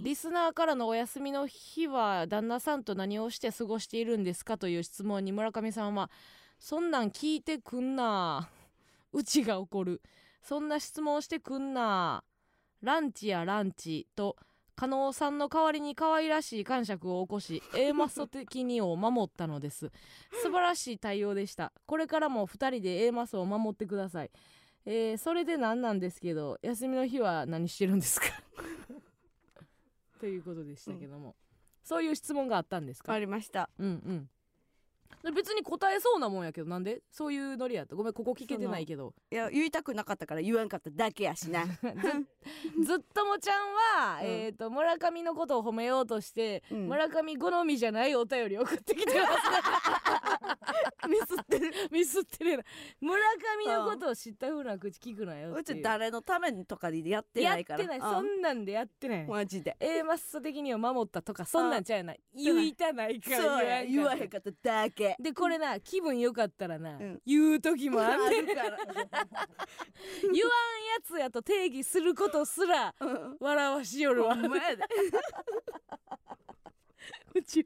[0.03, 6.09] リスナーからのお休みの日は旦那さんと何をして過ごしているんですかという質問に村上さんは
[6.57, 8.49] そんなん聞いてくんな
[9.13, 10.01] うちが怒る。
[10.41, 12.23] そんな質問してくんな
[12.81, 14.37] ランチやランチと
[14.75, 19.91] 加納さんの代わりに可愛らしい感触を起こし A マスト的にを守ったのです。
[20.41, 21.73] 素晴らしい対応でした。
[21.85, 24.31] これからも2人で A マスを守ってください。
[24.85, 28.27] えー、それで何なんですけど休みの日は何してるんですか？
[30.19, 31.33] ということでしたけども、うん、
[31.83, 33.11] そういう質問があったんですか？
[33.13, 33.69] ありました。
[33.77, 34.29] うんうん
[35.35, 37.01] 別に答えそうなもんやけどなんで？
[37.11, 37.95] そういうノリやった。
[37.95, 39.13] ごめんここ聞けてないけど。
[39.31, 41.65] いや言いたくなかったから言わんかっただけやしな。
[42.83, 43.57] ずっともちゃん
[44.05, 49.33] は、うん、えーと、村上のことを褒めようとして、うん、村上好みじゃないお便り送ってきてます
[51.07, 51.73] ミスってる。
[51.91, 52.65] ミスってる
[52.99, 53.19] 村
[53.65, 55.63] 上のことを知ったふうな口聞くなよう。
[55.63, 57.79] ち誰のためとかでやってないから。
[57.79, 58.13] やってない。
[58.13, 59.27] そんなんでやってない。
[59.27, 59.75] マジで。
[59.79, 64.51] A マッソ的には守ったとかそんなんちゃうな言いたないから言わへんかった
[64.83, 65.15] だけ。
[65.19, 68.47] でこれな気分よかったらな、うん、言う時もあんねん。
[68.47, 68.77] から。
[70.21, 72.95] 言わんやつやと定義することすら
[73.39, 74.35] 笑わしよるわ。
[77.35, 77.65] うち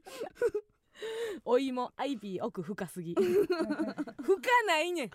[1.44, 3.14] お芋アイビー奥深すぎ。
[3.18, 3.26] 深
[4.66, 5.10] ないねん。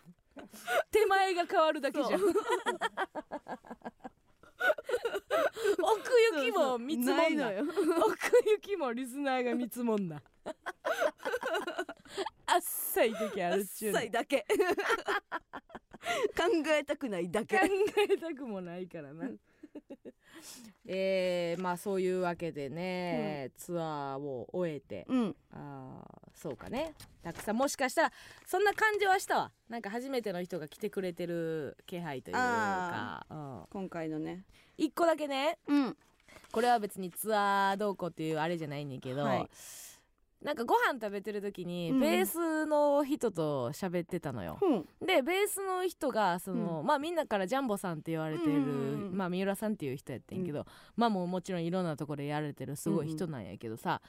[0.92, 2.22] 手前が変わるだけじゃん。
[5.82, 7.52] 奥行きも見積もんな。
[7.52, 10.22] 奥行きもリスナーが見積もんな。
[12.46, 14.46] あっさい時あるっちゅうあっさいだけ。
[16.36, 17.60] 考えたくないだけ。
[17.60, 17.66] 考
[18.10, 19.30] えたくもないからな
[20.86, 26.04] えー、まあそういうわけでね、うん、ツアーを終えて、うん、あ
[26.34, 26.94] そうかね。
[27.22, 28.14] たくさんもしかしたら
[28.46, 29.52] そんな感じはしたわ。
[29.68, 34.46] なんか初めての人が来てくれてる気配というか、うん、今回のね。
[34.78, 35.98] 一個だけね、うん、
[36.52, 39.50] これは別にツアーどうこうっていうあれじゃないねんけど、はい
[40.44, 50.66] なんかご飯食べてる時にベースの人と喋ってたのよ、うん、でベースの人がその、うん、まあみんなからジャンボさんって言われてる、うんまあ三浦さんっていう人やってんけど、
[50.96, 54.02] まあもうもちろんいろんなところでやられてるすごい人なんやけどさ、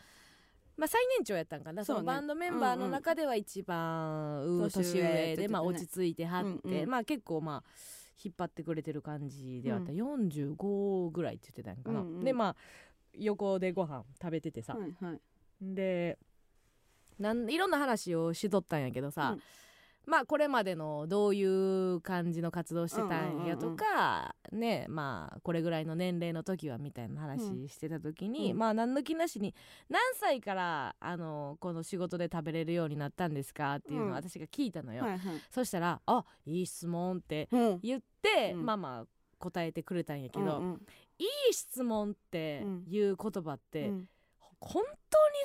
[0.77, 1.85] まあ、最年長やったんかな。
[1.85, 7.63] そ、ね,、のバンドメンバーの中では一番年上で、まあ、落ち着いてはって、うんうん、まあ結構まあ
[8.25, 12.57] 引っ張ってくれてる感じであった、うん、45ぐらいって言ってたんかな、うんうん、でまあ
[13.15, 15.21] 横でご飯食べててさ、はいはい、
[15.61, 16.19] で
[17.19, 19.43] なんいろんな話をしとったんやけどさ、うん、
[20.11, 29.55] まあこれまでのどういう感じの活動してたんやとか、ねまあこれぐらいの年齢の時はみたいな話してた時に、うん、まあ何抜きなしに
[29.91, 37.49] 何歳からあのこの仕事で食べれるようになったんですかっていうのを私が聞いたのよ、はいはい、そしたら「あいい質問」って
[37.83, 39.07] 言って、まあまあ
[39.39, 40.83] 答えてくれたんやけど、うんうん、
[41.19, 44.09] いい質問っていう言葉って、うん
[44.61, 44.93] 本当に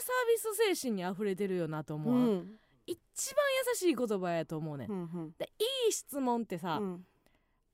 [0.01, 7.05] サービス精神にあふれてるよなと思う、うん、一番優しい言葉やと思うね、うんうん、でいい質問ってさ、うん、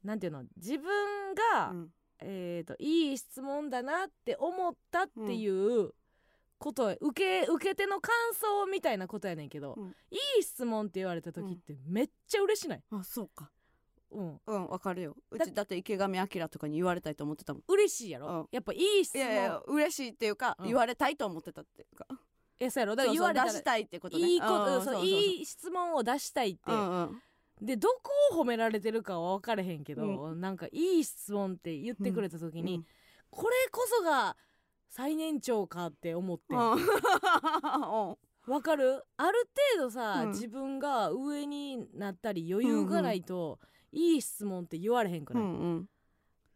[0.03, 0.43] なんていうの？
[0.57, 1.89] 自分が、うん、
[2.19, 5.91] えーと、いい質問だなって思ったっていう
[6.59, 9.75] こと、受け受け手の感想みたいなことやねんけど、
[10.11, 13.49] いい質問って言われた時ってめっちゃ嬉しない、あそうか
[14.11, 14.41] うん。
[14.45, 15.15] うんわかるよ。
[15.31, 17.63] うちだって池上彰とかに言われたいと思ってたもん。
[17.67, 19.23] 嬉しいやろ、うん、やっぱいい質問。
[19.23, 22.05] いやいや嬉しいっていうか、うん、言われたいと思ってたっていうか。
[22.59, 22.95] えそうやろ？
[22.95, 24.27] だから言われた出したいってことね。
[24.27, 27.21] いいことそういい質問を出したいって、うんうん、
[27.61, 32.85] でどこを褒められてるかは分かれへんけど、うん、なんかいい質問って言ってくれた時に、
[33.31, 34.37] これこそが
[34.89, 36.77] 最年長かって思って わ
[38.61, 39.03] かる？
[39.17, 39.47] ある
[39.77, 43.59] 程度さ、自分が上になったり余裕がないと、
[43.91, 45.87] いい質問って言われへんくない、うん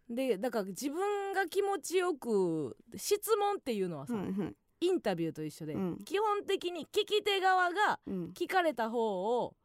[0.09, 7.99] うん、でだから自分が気持ちよく質問っていうのはさ、うんうん、インタビューと一緒で、うん、基本的に聞き手側が
[8.33, 9.55] 聞かれた方を、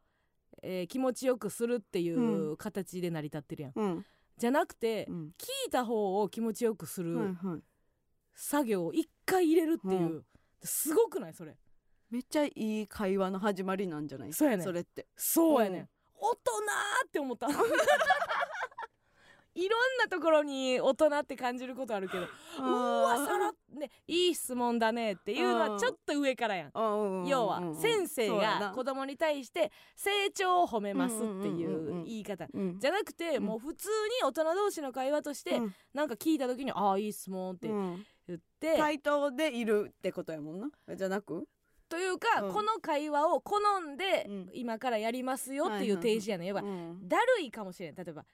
[0.61, 4.05] えー、気持ちよくするっていう形で成り立ってるやん、うん、
[4.37, 7.37] じゃなくて、聞いた方を気持ちよくする
[8.35, 10.23] 作業を一回入れるっていう、
[10.63, 11.55] すごくないそれ。
[12.09, 14.33] めっちゃいい会話の始まりなんじゃない？
[14.33, 15.07] そうやねそれって。
[15.15, 15.87] そうやね、
[16.21, 16.37] 大人
[17.07, 17.47] って思った。
[19.53, 22.23] いろんなところに大人って感じることあるけど。
[22.23, 26.71] うわさらねいい質問だねっていうのはちょっと上からやん。
[26.73, 32.47] 要要は先生が子供に対して成長を褒めますっていう言い方。
[32.77, 33.43] じゃなくてうん。
[33.43, 33.89] もう普通
[34.21, 35.59] に大人同士の会話として
[35.93, 38.77] なんか聞いた時に「ああいい質問」って言って。
[38.77, 40.69] 対等でいるってことやもんな。
[40.95, 41.45] じゃなく？
[41.91, 42.53] というかうん。
[42.53, 44.49] この会話を好んでうん。
[44.53, 46.47] 今からやりますよっていう提示やねん。
[46.47, 47.07] 要はうん。
[47.09, 47.95] だるいかもしれん。
[47.95, 48.25] 例えば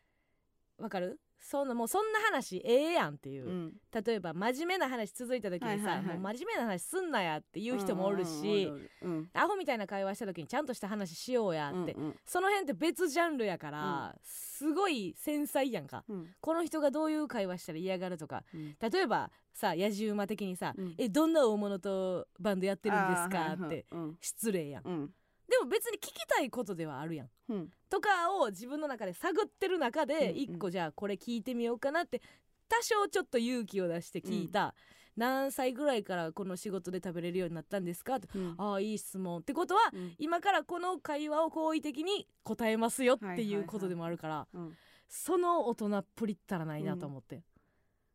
[0.78, 1.20] わかる？
[1.40, 3.74] そんなもうそんな話ええやんっていう、うん。
[4.06, 6.06] 例えば真面目な話続いた時にさ、はいはいはい。
[6.06, 8.66] もう真面目な話すんなやっていう人もおるし、
[9.02, 12.16] うんうんアホみたいな会話した時にちゃんとした話しようやって、うんうん。
[12.26, 16.04] その辺って別ジャンルやから、すごい繊細やんか。
[16.08, 16.28] うん。
[16.42, 18.44] この人がどういう会話したら嫌がるとか。
[18.54, 18.76] うん。
[18.80, 24.18] 例えばさ野じ馬的にさ、うんえどんな大物とバンドやってるんですか、ってうん。
[24.22, 24.84] 失礼やん。
[24.86, 25.10] うん
[25.50, 27.30] でも別に聞きたいことではあるやん。
[27.50, 27.70] うん。
[27.90, 32.22] とかを自分の中で探ってる中でうん一個じゃあこれ聞いてみようかなって
[32.68, 34.76] 多少ちょっと勇気を出して聞いた、
[35.16, 38.16] 何歳ぐらいからこの仕事で食べれるようになったんですか？
[38.16, 38.56] ってうん。
[38.58, 39.40] ああいい質問。
[39.40, 40.16] ってことはうん。
[40.20, 44.78] 今からこの会話を好意的に答えますよってはいうことでもあるからうん。
[45.08, 47.42] その大人っぷりったらないなと思って、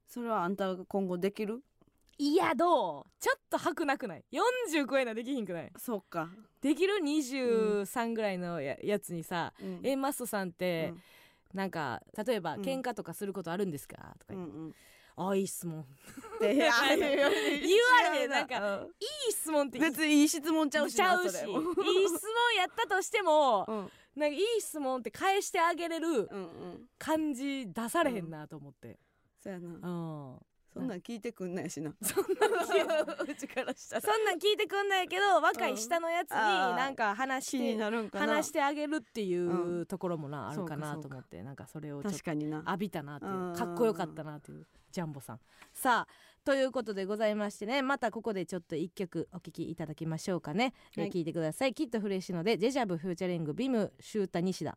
[0.07, 1.63] それはあんたが今後できる？
[2.19, 5.73] いやどうちょっと吐くなくない？40超えなできひんくない？
[5.77, 6.29] そうか。
[6.61, 11.59] できる？23ぐらいのややつにさうん「えマストさんって、うん。
[11.59, 12.63] なんか例えばうん。
[12.63, 14.75] 喧嘩とかすることあるんですか?」とか言って、うんうん。
[15.17, 15.85] ああいい質問。
[16.41, 18.87] で 言われ言へんなんかうん。
[18.87, 18.89] い
[19.29, 19.79] い質問って。
[19.79, 21.25] 別にいい質問ちゃうしちゃうし。
[21.25, 21.61] いいそれも。
[21.63, 23.77] 質問やったとしてもうん。
[24.15, 26.45] なんかいい質問って返してあげれるうんう
[26.77, 26.89] ん。
[26.99, 28.99] 感じ出されへんなと思って、
[29.43, 29.69] そうやな。
[29.69, 29.73] う
[30.37, 30.39] ん
[30.73, 31.93] そんなん 聞いてくんないしな。
[32.01, 38.35] そんなん聞いうちからしたらそんなん聞いてくんないけど若い下のやつになんか話し気にてなるんかな。
[38.35, 41.43] 話してあげるっていううところもな、あるかなと思って。
[41.43, 42.59] なんかそれをちょっと確かにな。
[42.67, 43.55] 浴びたなっていううん。
[43.55, 45.41] かっこよかったなっていうジャンボさん。
[45.73, 46.13] さあ
[46.45, 51.11] ということでございましてねまたここでちょっと一曲お聴きいただきましょうかね、えーはい。
[51.11, 51.75] 聞いてください。
[51.75, 54.77] きっとフレッシュのでデジャブフューチャリングビムシュータ西田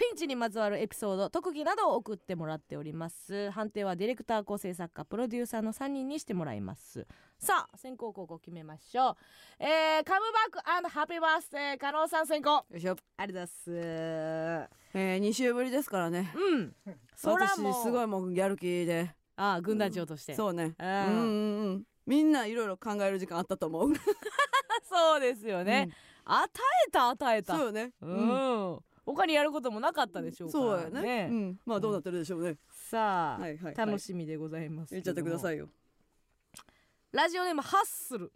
[0.00, 3.50] ピンチにまつわるエピソード特技などを送ってもらっております。
[3.50, 7.06] 判定はディレクター構成作家プロデューサーの3人にしてもらいます。
[7.38, 9.16] さあ先行後攻決めましょう。
[9.62, 12.96] えー、カムバックハッピーバースデー加納さん先行よいしょ。
[13.18, 14.68] ありがとうございます。
[14.94, 16.32] えー、2週ぶりですからね。
[16.34, 16.74] うん。
[17.14, 19.10] そら私もうすごいもうやる気で。
[19.36, 20.74] ああ軍団長として、そうね。
[20.78, 21.84] ううんんうんうん。
[22.06, 23.92] みんないろいろ考える時間あったと思う。
[24.88, 25.90] そうですよね、
[26.24, 26.48] 与
[26.88, 27.52] えた与えた。
[27.52, 28.80] うんそうよねうん、
[29.12, 31.28] 他にやることもなかったでしょうからそうやね。
[31.30, 31.60] うん。
[31.66, 32.56] まあどうなってるでしょうね。
[32.70, 33.74] さあ、はいはいはい。
[33.74, 35.68] 楽しみでございます言っちゃってくださいいよ。
[37.12, 38.32] ラジオネームハッスル。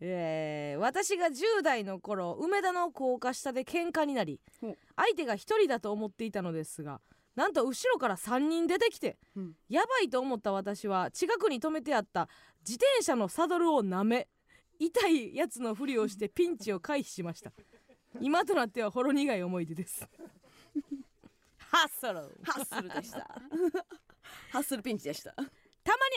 [0.00, 4.40] えー私が10代の頃梅田の高架下で喧嘩になり
[4.96, 7.02] 相手が1人だと思っていたのですが
[7.36, 9.52] なんと後ろから3人出てきて、うん。
[9.68, 12.28] やばいと思った私は近くに止めてあった
[12.66, 14.28] 自転車のサドルを舐め
[14.78, 17.52] 痛いやつのふりをしてピンチを回避しました
[18.20, 20.08] 今となってはほろ苦い思い出です。
[21.58, 22.14] ハッスル。
[22.44, 23.18] ハッスルでした。
[24.50, 25.32] ハッスルピンチでした。
[25.32, 25.46] たま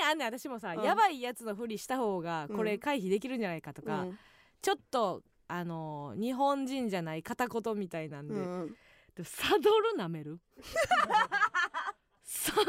[0.05, 0.83] にあんねん私もさ、うん。
[0.83, 4.19] やばいやつのふりした方がこれ回避できるんじゃないかとか、うん。
[4.61, 8.75] ちょっとあのー日本人じゃない片言みたいなんで,、うん。
[9.15, 10.39] でサドル舐める？
[12.23, 12.67] サドル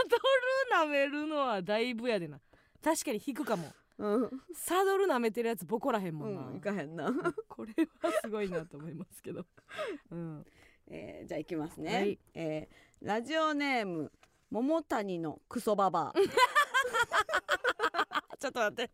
[0.75, 2.41] 舐めるのはだいぶやでな。
[2.83, 4.31] 確かに引くかもうん。
[4.55, 7.13] サドル舐めてるやつボコらへんもんな、うんいかへんな。
[7.49, 7.73] これ
[8.03, 9.47] はすごいなと思いますけど、
[10.11, 10.45] うん、
[10.89, 12.19] えーじゃあいきますね、はい。
[12.35, 12.75] えー
[13.05, 14.11] ラジオネーム
[14.51, 16.17] 桃谷のクソババア。
[18.39, 18.91] ちょっと待って。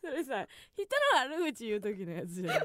[0.00, 2.54] それさ人の悪口言う時のやつじゃん。
[2.54, 2.62] あっ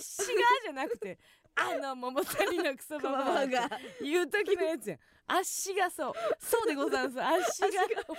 [0.00, 0.24] しが
[0.64, 1.18] じゃなくて
[1.54, 4.96] あの桃谷のクソババアが言う時のやつや。
[4.96, 4.98] ん
[5.28, 6.12] あっしがそう。
[6.38, 7.22] そうでございます。
[7.22, 7.68] あっしが
[8.08, 8.16] 桃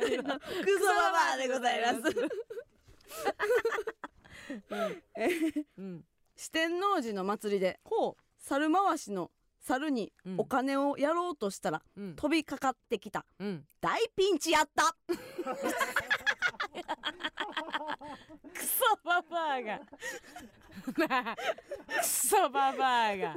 [0.00, 0.22] 谷の。
[0.22, 2.16] クソババアでございます。
[5.78, 6.04] うん。
[6.36, 12.16] 四天王寺の祭りでほ猿回しの猿にお金をやろうとしたらうん。
[12.16, 13.26] 飛びかかってきた。
[13.38, 13.64] うん。
[13.80, 14.96] 大ピンチやった
[18.54, 19.80] クソババアが。
[20.84, 20.92] ク
[22.04, 23.36] ソババアが。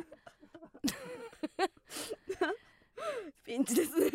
[3.43, 4.11] ピンチですね。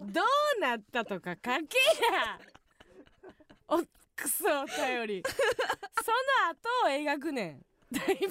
[0.00, 0.20] ど
[0.58, 2.38] うなったとか書けや。
[3.68, 3.78] お
[4.16, 5.22] クソお便り。
[6.02, 6.10] そ
[6.42, 7.64] の後を描くねん。
[7.90, 8.28] 大ピン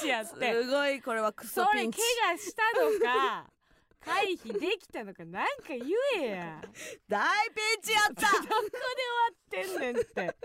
[0.00, 0.52] チやって。
[0.62, 2.00] すごいこれはクそれ怪ソピンチ。
[2.30, 3.53] 我したのか
[4.04, 5.80] 回避できたのかなんか言
[6.20, 6.60] えや。
[7.08, 8.22] 大ピンチやっどこ
[9.56, 10.36] で終わってんねんって。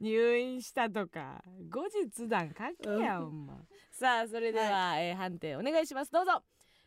[0.00, 1.42] 入院したとか。
[1.70, 3.58] 後日談書けやほんま。
[3.90, 6.12] さあそれでは、えー判定お願いします。
[6.12, 6.42] どうぞ、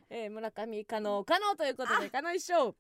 [0.10, 2.76] えー村上加納加納ということで加納一勝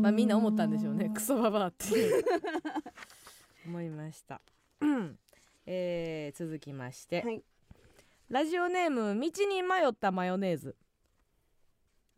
[0.00, 1.10] まあみんな思ったんでしょうね。
[1.14, 1.84] クソババアって。
[1.88, 2.24] い う
[3.66, 4.40] 思いました。
[4.80, 5.18] うん
[5.66, 7.44] えー続きまして、はい。
[8.30, 10.76] ラジオネーム道に迷ったマヨネーズ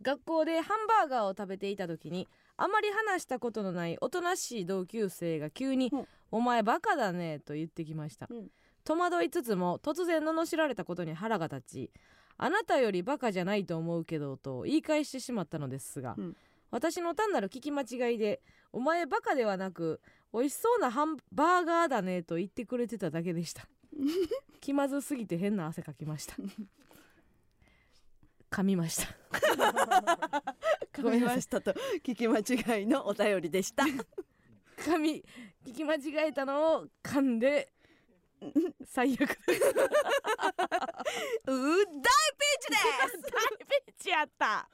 [0.03, 8.51] 学校でハンバーガーを食べていた時にあまり話したことのないおとなしい同級生が急にうん「お前バカだね」と言ってきました、うん。
[8.85, 11.91] 戸惑いつつも突然罵られたことに腹が立ち
[12.39, 16.37] 「あなたよりバカじゃないと思うけど」と言い返してしまったのですが、うん。
[16.71, 18.41] 私の単なる聞き間違いで
[18.73, 20.01] 「お前バカではなく
[20.33, 23.69] 美味しそうなハンバーガーだね」と言ってくれてただけでした。
[24.61, 26.37] 気まずすぎて変な汗かきました
[28.53, 29.07] 噛みました。
[30.93, 31.73] たごめんましたと
[32.05, 33.85] 聞き間違いのお便りでした。
[33.85, 34.05] 噛
[34.99, 35.25] み
[35.65, 37.73] 聞き間違えたのを噛んで
[38.85, 39.23] 最悪。
[39.25, 39.31] う大
[41.47, 41.55] ピン
[42.61, 42.83] チです！
[43.23, 44.69] 大ピンチやった。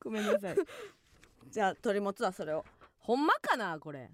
[0.00, 0.56] ごめんなさい。
[1.48, 2.64] じゃあ取り持つわそれを。
[2.98, 4.10] ほんまかなこれ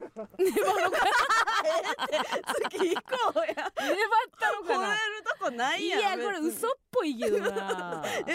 [2.70, 3.68] 次行こうや粘っ
[4.38, 5.00] たのかなと
[5.44, 8.02] こないいやこれ嘘っぽいけどな。
[8.14, 8.34] 選んで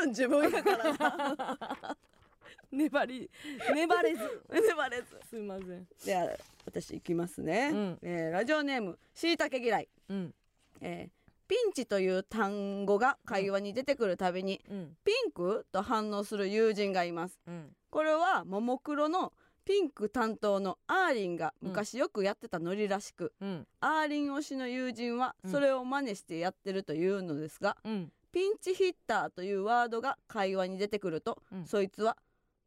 [0.00, 1.96] るん自分やからな。
[2.70, 3.30] 粘り
[3.74, 4.42] 粘れず。
[4.50, 5.18] 粘れず。
[5.28, 5.88] すいません。
[6.04, 6.30] では
[6.66, 7.98] 私行きますね、うん。
[8.02, 10.34] えーラジオネームしいたけ嫌い、うん。
[10.80, 11.10] えー
[11.48, 14.98] ピンチという単語が会話に出てくるたびに、うん。
[15.02, 17.40] ピンクと反応する友人がいます。
[17.46, 17.74] うん。
[17.88, 19.32] これはももクロの
[19.68, 23.66] ピンク担当のアーリンが昔よくやってたノリらしく、うん。
[23.80, 25.50] アーリン推しの友人はうん。
[25.52, 28.10] それを真似してやってるというのですが、うん。
[28.32, 31.66] ピンチヒッターというワードが会話に出てくると、うん。
[31.66, 32.16] そいつは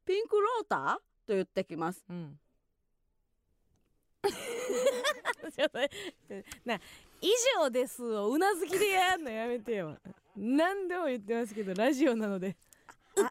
[0.05, 0.93] ピンクローター
[1.25, 2.05] と言ってきます。
[7.19, 9.97] 以上ですをうなずきでやんのやめてよ。
[10.35, 12.55] 何でも言ってますけどラジオなので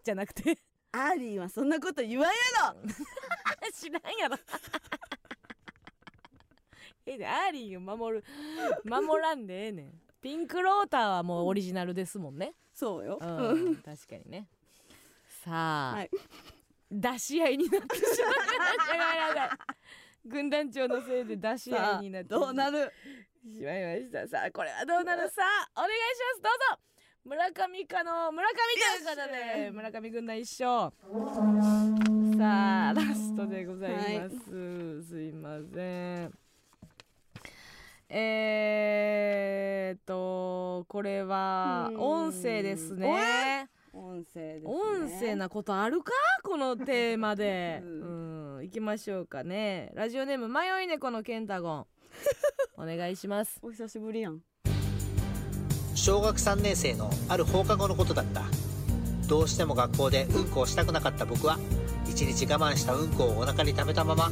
[0.02, 0.58] じゃなくて。
[0.92, 2.34] アーリンはそんなこと言わんや
[2.72, 2.90] ろ
[3.72, 4.36] 知らんやろ。
[7.06, 8.24] ええでアーリーを守る
[8.84, 10.00] 守らんでええねん。
[10.20, 12.54] ピンクローターはもうオリジナルですもんね。
[12.74, 13.24] そうよ、う
[13.70, 14.48] ん確かにね。
[15.44, 15.50] さ
[15.90, 16.10] あ、はい。
[16.90, 18.14] 出し合いになってしまい
[19.20, 19.58] ました。
[20.26, 22.92] 軍団長のせいで出し合いになってどうなる？
[23.42, 24.28] しまいました。
[24.28, 25.28] さあこれはどうなる？
[25.30, 25.42] さ
[25.74, 26.42] あお願いします。
[26.42, 26.80] どうぞ。
[27.22, 29.28] 村上かの村上ということ
[29.64, 30.90] で村上軍団一勝
[32.40, 36.32] さあラストでございます、すいません。
[38.08, 42.00] えーっとこれはうん。
[42.00, 43.68] 音声ですね。
[43.92, 46.12] 音声です、ね、音声なことあるか？
[46.42, 47.82] このテーマで。
[47.84, 48.58] ううん。
[48.60, 49.92] ん行きましょうかね。
[49.94, 51.86] ラジオネーム迷い猫のケンタゴン。
[52.78, 53.58] お願いします。
[53.60, 54.40] お久しぶりやん。
[55.94, 58.44] 小学3年生のある放課後のことだった。
[59.28, 61.58] どうしても学校でうんこをしたくなかった僕は
[62.10, 64.30] 一日我慢したうんこをお腹に溜めたまま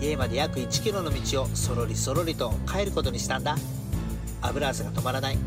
[0.00, 3.56] 家まで約1キロの道をそろりそろりと帰ることにしたんだ。
[4.42, 5.38] 油汗が止まらない。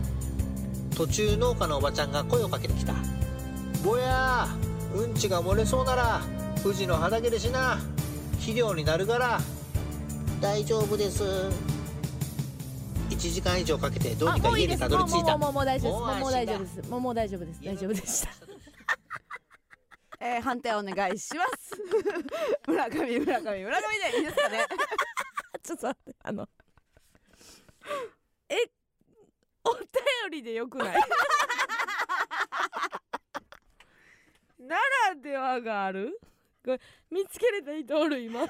[0.96, 2.94] 途中農家のおばちゃんが声をかけてきた
[3.86, 6.22] 「ぼやーうんちが漏れそうなら
[6.62, 7.80] 富士の畑でしな。
[8.34, 9.40] 肥料になるから
[10.42, 11.24] 大丈夫です」
[13.10, 15.38] 1時間以上かけてどうにか家にたどり着いた。
[15.38, 16.02] もうもうもうもう大丈夫です。
[16.10, 16.90] もうもう大丈夫です。
[16.90, 17.62] もう大丈夫です。
[17.64, 18.49] 大丈夫でした
[20.22, 21.76] えー、判定お願いします。
[22.67, 24.65] 村上村上村上でいいですかね。
[25.63, 26.49] ちょっと待ってあの。
[28.49, 28.55] え
[29.63, 29.86] お便
[30.32, 30.99] りでよくない？
[34.59, 34.76] な
[35.09, 36.20] らではがある？
[36.65, 38.41] これ見つけれた人おる今。
[38.43, 38.49] 音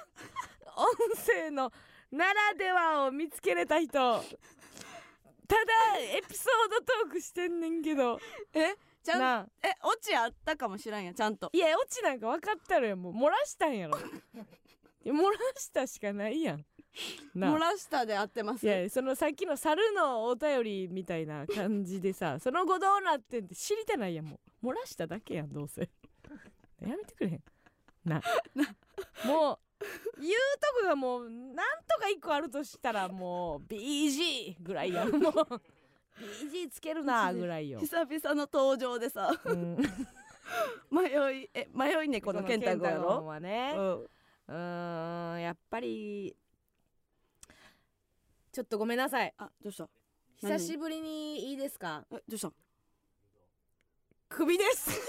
[1.25, 1.71] 声の
[2.11, 3.91] ならではを見つけれた人。
[3.91, 8.19] ただエピソードトークしてんねんけど。
[8.53, 8.75] え？
[9.09, 9.47] ちゃんなあ。
[9.63, 11.49] えオチあったかもしらんやんちゃんと。
[11.51, 13.97] いやオチなんか分かったろよもう漏らしたんやろ。
[15.03, 16.65] いや漏らしたしかないやん。
[17.33, 17.55] なあ。
[17.55, 18.65] 漏らしたで合ってます。
[18.65, 24.67] いやそのさっきの猿のお便りみたいな感じでさ その後どうなってんって知りたないやんもう。
[24.67, 25.89] 漏らしただけやんどうせ。
[26.81, 27.43] やめてくれへん。
[28.05, 28.21] な
[29.25, 29.59] もう
[30.21, 35.61] 言うとこがもうなんとか一個あるとしたらもう BG ぐらいやんもう
[36.19, 39.31] BG つけるなぐらいよ、久々の登場でさ。
[39.45, 39.77] うん、
[40.91, 41.05] 迷
[41.43, 43.73] いえ迷い猫の健太君やろはね。
[43.77, 44.03] うん。
[44.03, 46.35] うーんやっぱり
[48.51, 49.33] ちょっとごめんなさい。
[49.37, 49.87] あどうした？
[50.41, 50.57] 何？
[50.57, 52.03] 久しぶりにいいですか？
[52.11, 52.51] えどうした？
[54.29, 54.89] 首です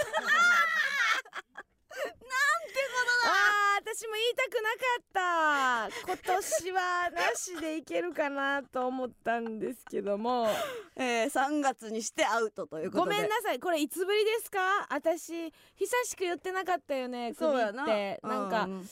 [3.23, 6.23] あー私も言いたくなかった。
[6.27, 10.47] 今年はなしでいけるかなと思ったんですけども。
[10.97, 13.17] えー、3月にしてアウトということで。
[13.17, 13.59] ごめんなさい。
[13.59, 14.87] これいつぶりですか？
[14.91, 17.87] 私久しく言ってなかったよね首っそうやな。
[17.87, 18.89] てなんか、うん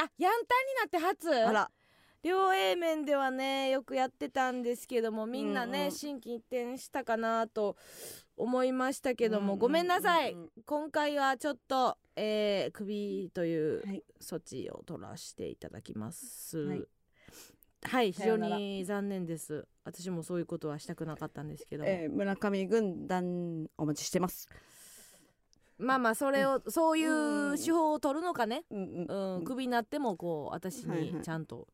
[0.00, 1.34] あヤンタンになって初。
[1.34, 1.70] あら。
[2.22, 5.92] 両 A 面ではねよくやってたんですけどもみんなね、うんうん。
[5.92, 7.76] 心機一転したかなと
[8.36, 14.02] 思いましたけども、うんうんごめんなさい、うんうん今回はちょっと、えー、首というはい。
[14.20, 16.58] 措置を取らせていただきます。
[16.58, 16.84] はい。
[17.82, 19.66] はい、非常に残念です。
[19.84, 24.48] 私もそういうことはしたくなかったんですけども、えー、村上軍団お待ちしてます。
[25.78, 29.06] まあまあそれを、そういう手法を取るのかね、うん。
[29.08, 29.36] うん。
[29.36, 31.68] うん、首になってもこう私にちゃんと、うん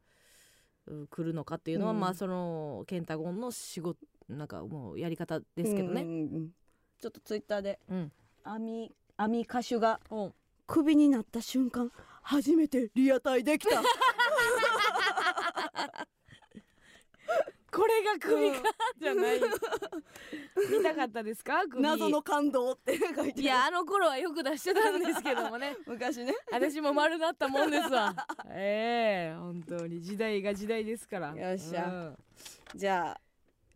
[0.86, 2.00] 来るのかっていうのは、うん。
[2.00, 6.04] まあそのケンタゴンの仕事なんかもうやり方ですけどね。
[7.00, 8.12] ちょっとツイッターでうん。
[8.44, 10.00] 網網歌手が
[10.66, 11.90] クビになった瞬間
[12.22, 13.82] 初めてリアタイできた。
[17.74, 18.62] これが首か、うん
[19.00, 19.40] じゃない。
[19.40, 25.76] 見たかったですか首謎の感動って書いていやあの頃はよく出してたんですけどもね。
[25.86, 26.34] 昔ね。
[26.52, 28.14] 私も丸なったもんですわ。
[28.50, 31.34] ええ本当に時代が時代ですから。
[31.34, 31.86] よっしゃ。
[31.86, 32.16] うん。
[32.76, 33.20] じゃあ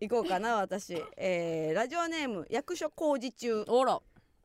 [0.00, 4.00] 行こうかな私、えー、ラジオネーム役所工事中、おら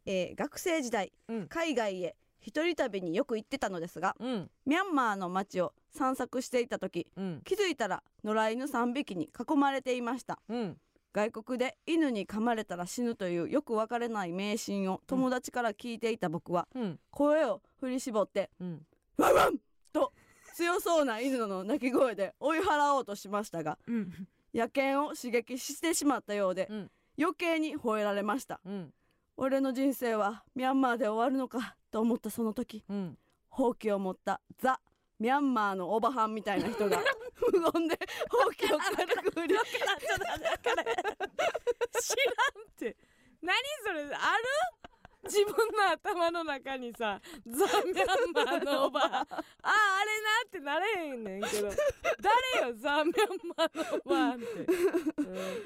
[0.06, 1.47] えー、学生時代、うん。
[1.47, 4.51] 海外へ一人旅によく行ってたのですがうん。
[4.66, 7.41] ミャンマーの街を散策していた時うん。
[7.45, 10.39] 気づいたら野良犬3匹に囲まれていました。
[10.49, 10.78] うん。
[11.14, 16.99] 外国で犬に噛まれたら死ぬというよくわからない迷信を友達から聞いていた僕はうん。
[17.12, 18.82] 声を振り絞ってうん。
[19.18, 19.58] ワンワン
[19.93, 20.12] と
[20.56, 24.28] 強そうな犬の鳴き声で追い払おうとしましたがうん。
[24.54, 26.91] 野犬を刺激してしまったようで、うん。
[27.18, 28.60] 余計に吠えられました。
[28.66, 28.93] うん
[29.38, 32.84] 俺の人生はミャンマーで終わるのかと思ったその時。
[32.90, 33.18] うん。
[33.50, 34.80] ほうきを持ったザ・
[35.20, 37.00] ミャンマーのおばはんみたいな人が
[37.54, 37.98] 無言で
[38.30, 39.56] ほうきを軽く振り。
[39.56, 39.98] 知らん
[42.68, 42.98] って。
[43.42, 43.56] 何
[43.86, 44.83] それある？
[45.24, 49.26] 自分の頭の中にさザ・ミャンマーのおば ああ
[49.63, 51.69] あれなってなれへんねんけど。
[52.57, 54.45] 誰よザ・ミャンマーのおばあって、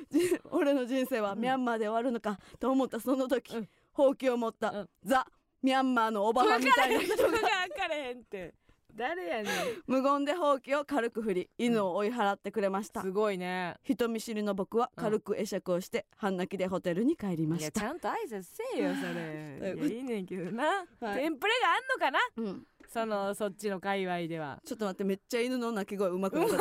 [0.10, 3.70] じ俺の人生はミャンマーで終わるのかと思ったその時、うん。
[3.94, 4.90] ほうきを持った、うん。
[5.04, 5.26] ザ・
[5.62, 7.28] ミャンマーのおばはんみたいな人が。
[7.30, 8.54] 分かれへんって
[8.98, 9.54] 誰やねん。
[9.86, 13.76] 無言でほうきを軽く振り犬を追い払ってくれました、すごいね。
[13.84, 19.76] 人見知りの僕は軽く会釈をして半泣きでホテルに帰りまいやちゃんと挨拶せえよそれ。
[19.78, 21.20] いやいいねんけどな、はい。
[21.20, 22.20] テンプレがあんのかな？
[22.38, 22.68] うん。
[22.88, 24.60] そのそっちの界隈では。
[24.66, 26.58] ちょっと待ってめっちゃ犬の鳴き声うまくなかっ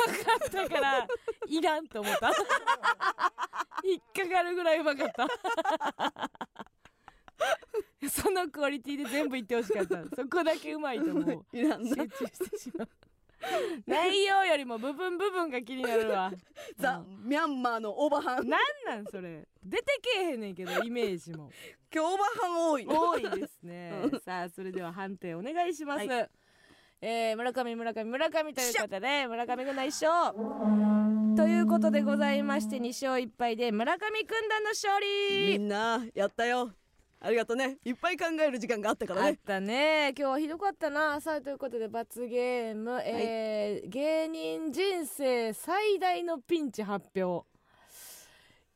[0.51, 0.63] た。
[0.63, 1.07] だから
[1.47, 2.31] いらんと思った。
[3.83, 5.27] 引っかかるぐらいうまかった
[8.09, 10.15] そのクオリティで全部言ってほしかった。
[10.15, 12.89] そこだけうまいと思う 集中してしまう。
[13.85, 16.31] 内容よりも部分部分が気になるわ。
[16.77, 19.47] ザ・ミャンマーのおばはんなんなんそれ。
[19.63, 21.51] 出てけえへんねんけどイメージも。
[21.93, 22.85] 今日おばはん多い。
[22.85, 23.91] な多いですね。
[24.25, 26.29] さあそれでは判定お願いします、は
[26.99, 30.35] えー村上村上村上ということで村上軍団一勝。
[31.37, 36.73] ということでございまして2勝1敗で村上軍団の勝み利んなやったよ
[37.19, 37.77] ありがとうね。
[37.83, 40.13] いっぱい考える時間があったからあっねたね。
[40.17, 41.19] 今日はひどかったな。
[41.19, 47.47] さあということで罰ゲーム、えー芸人人生最大のピンチ発表。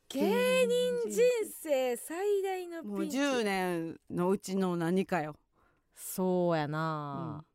[0.09, 0.21] 芸
[0.65, 1.21] 人人
[1.61, 3.17] 生最大のもうピンチ。
[3.17, 5.35] 10年のうちの何かよ。
[5.95, 7.45] そうやな、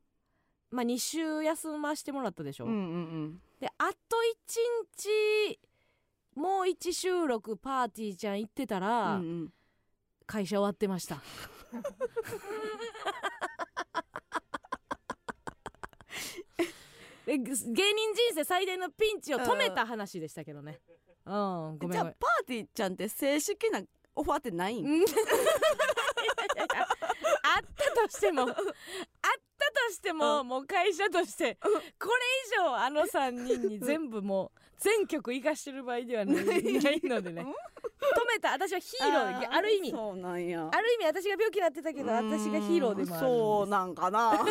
[0.71, 2.81] まあ2週休ましてもらったでしょ、うんうんう
[3.25, 3.41] ん。
[3.59, 4.15] であと
[4.95, 5.59] 1日
[6.33, 9.53] もう1収録パーティーちゃん行ってたら、うんうん
[10.27, 11.21] 会社終わってました。
[17.25, 17.75] で芸人人
[18.35, 20.79] 生最大のピンチを止めた話でしたけどね。
[21.25, 21.33] うん。
[21.33, 21.91] ごめんごめん。
[21.91, 23.81] じゃあパーティーちゃんって正式な
[24.15, 24.85] オファーってないん？
[24.85, 25.05] あ
[27.59, 31.75] ったとしてもあったとしても、もう会社としてこれ
[32.47, 37.41] 以上あの3人に全部もう全曲生かしてる場合ではないないのでね。
[37.41, 37.45] 止
[38.27, 39.91] めえた私はヒーローである意味。
[39.91, 40.69] そうなんや。
[40.71, 44.37] ある意味私が病気になってたけど私がヒーローでもあるそうなんかな。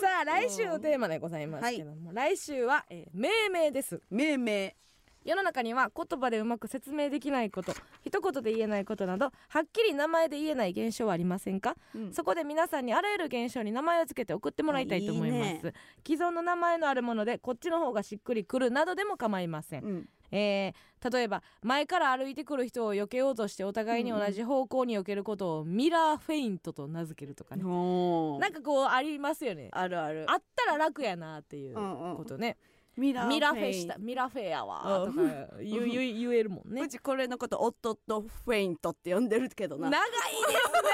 [0.00, 4.00] さあ来週のテーマでございますけども、来週は、えー命名です。
[4.10, 4.76] 命名
[5.24, 7.72] 世の中には言葉でうまく説明できないこと
[8.02, 12.12] 一言で言えないことなどはっきり名前で言えない現象はありませんか、うん。
[12.12, 15.64] そこで皆さんにあらゆる現象に名前を付けて送ってもらいたいと思います。
[15.64, 15.72] ね。
[16.06, 20.08] 既存の名前のあるものでこっちの方がしっくりくるなどでも構いません、うん。
[20.30, 28.40] えー例えば前から歩いてくる人を避けようとしてお互いに同じ方向に避けることをミラーフェイントと名付けるとかね、おー。
[28.40, 29.68] なんかこうありますよね。
[29.72, 30.24] あるある。
[30.28, 32.16] あったら楽やなっていううんうん。
[32.16, 32.56] ことね、
[32.96, 33.96] ミラミラフェした。
[33.98, 35.20] ミラフェやわとか
[35.60, 36.82] 言えるもんね。
[36.82, 39.90] うちこれのことオットットフェイントって呼んでるけどな。
[39.90, 40.90] 長いですね。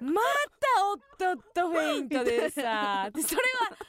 [0.00, 0.22] ま
[0.60, 3.10] たオットットフェイントでさ。
[3.12, 3.87] でそれは結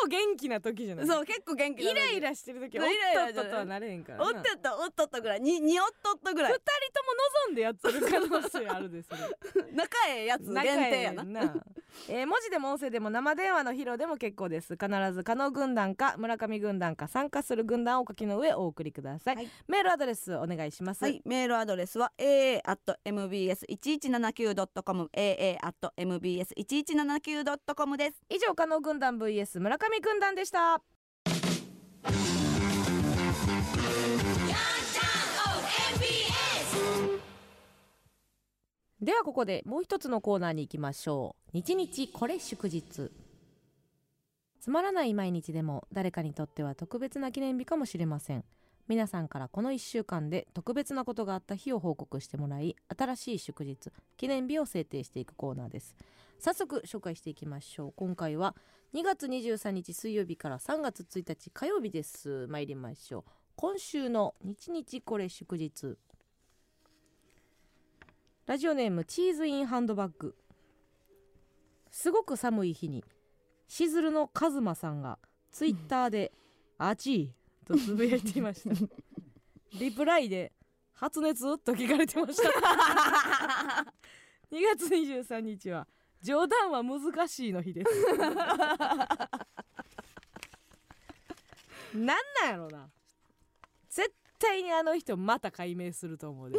[0.00, 1.06] 構元気な時じゃない？
[1.06, 4.24] そう結構元気イライラしてる時はライラトットとはなれへんからな。
[4.24, 5.40] オットットオットットぐらい。
[5.40, 6.52] ににオットットぐらい。
[6.52, 7.12] 二人とも
[7.46, 9.20] 望んでやってる可能性あるでそれ。
[9.72, 11.24] 仲ええやつ限定やな。
[11.24, 11.54] な。
[12.08, 14.74] えー文字でも音声でも生電話の披露でも結構です。
[14.74, 19.48] 必ず加納軍団か村上軍団か参加する軍団をお書きの上お送りください、はい。
[19.68, 28.22] メールアドレスお願いします、はい、メールアドレスは aa.mbs1179.com aa.mbs1179.com です。
[28.28, 30.82] 以上加納軍団 vs 村上軍団でした。
[39.00, 41.50] ではここでもう一つのコーナーに行きましょう。
[41.52, 43.10] 日日これ祝日。
[44.60, 48.44] つまらない毎日でも誰かにとっては特別な記念日かもしれません。
[48.86, 55.96] 皆さんからこの1週間で特別なことがあった日を報告してもらい新しい祝日記念日を制定していくコーナーです。
[56.38, 57.92] 早速紹介していきましょう。
[57.96, 58.54] 今回は
[58.94, 62.46] 2月23日水曜日から3月1日火曜日です。
[62.48, 63.30] 参りましょう。
[63.56, 65.96] 今週の日日これ祝日。
[68.46, 70.36] ラジオネームチーズインハンドバッグ。
[71.90, 73.02] すごく寒い日に
[73.66, 75.18] しずるのカズマさんが
[75.50, 76.32] ツイッターで
[76.76, 77.34] 「あちい」
[77.64, 78.70] とつぶやいていました。
[79.78, 80.52] リプライで
[80.94, 82.48] 「発熱?」と聞かれてました。
[84.52, 85.88] 2月23日は
[86.22, 88.16] 冗談は難しいの日です。
[91.94, 92.06] なん
[92.42, 92.90] なんやろな。
[93.88, 96.58] 絶対にあの人また解明すると思うで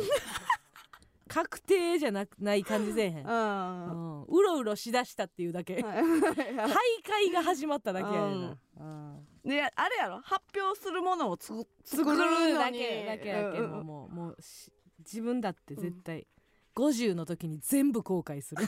[1.27, 5.77] 確定じゃなくない感じせえへん、あうん、うろうろしだしたっていうだけ。
[5.81, 9.27] 徘徊が始まっただけやねんな、うん。
[9.43, 10.21] であれやろ？
[10.21, 16.27] 発表するものをつく作作るだけだけやけうんどもうもうし自分だって絶対、
[16.75, 18.65] 50の時に全部後悔する。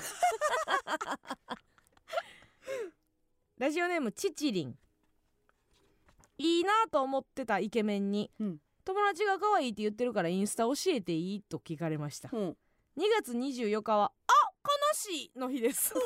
[3.58, 4.78] ラジオネームちちりん
[6.38, 11.42] いいなと思ってたイケメンに、うん友達が可愛いって言ってるからインスタ教えていい？
[11.42, 12.30] と聞かれました。
[12.32, 12.40] うん。
[12.98, 14.32] 2月24日はあ
[14.64, 15.94] 悲しいの日です。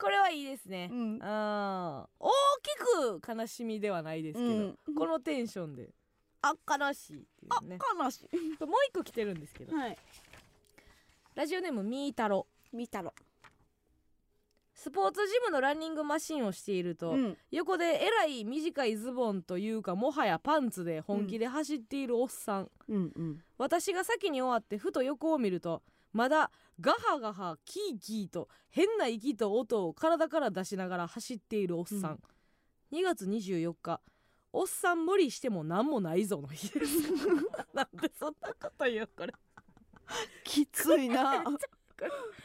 [0.00, 1.18] これはいいですね、うん。
[1.22, 2.30] あー大
[2.62, 4.78] きく悲しみではないですけど、うん。
[4.96, 5.90] このテンションで。
[6.42, 7.78] あ悲しいっていね。
[8.00, 8.36] 悲しい。
[8.64, 9.76] もう一個来てるんですけど。
[9.76, 9.98] はい。
[11.34, 12.46] ラジオネームみーたろ。
[12.72, 13.14] 見たろ
[14.78, 17.36] スポーツジムのランニングマシンをしていると、うん。
[17.50, 23.38] 横でえらい短いズボンというかもはやパンツで本気で走っているおっさん、うんうん。
[23.58, 32.20] 私が先に終わってふと横を見るとまだガハガハキーキーと変な息と音を体から出しながら走っているおっさん、
[32.92, 34.00] 2月24日。
[34.52, 37.12] おっさん無理しても何もないぞの日です。
[37.74, 39.34] なんでそんなこと言うこれ。
[40.44, 41.42] きついな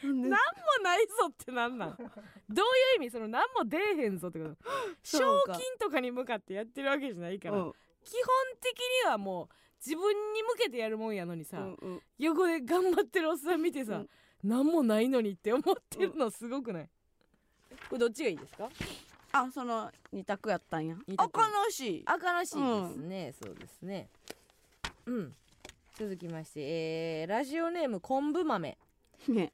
[0.02, 0.36] なんなんでも
[0.82, 1.96] ないぞってなんなん？
[1.96, 3.10] どういう意味？
[3.10, 4.56] その何も出えへんぞってこと？
[5.02, 7.72] 賞金とかに向かってやってるわけじゃないから、うん。
[8.04, 8.20] 基本
[8.60, 9.54] 的にはもう
[9.84, 12.02] 自分に向けてやるもんやのにさ、うんうん。
[12.18, 14.10] 横で頑張ってるおっさん見てさ、うん。
[14.42, 16.88] 何もないのにって思ってるのすごくない、
[17.88, 18.68] これどっちがいいですか？
[19.32, 20.96] あその二択やったんや。
[20.96, 21.40] あ二択。
[21.40, 21.88] 悲し。
[21.98, 24.08] いあ悲しいですね、そうですね。
[25.06, 25.34] うん。
[25.96, 28.76] 続きまして、えーラジオネーム昆布豆
[29.32, 29.52] ね。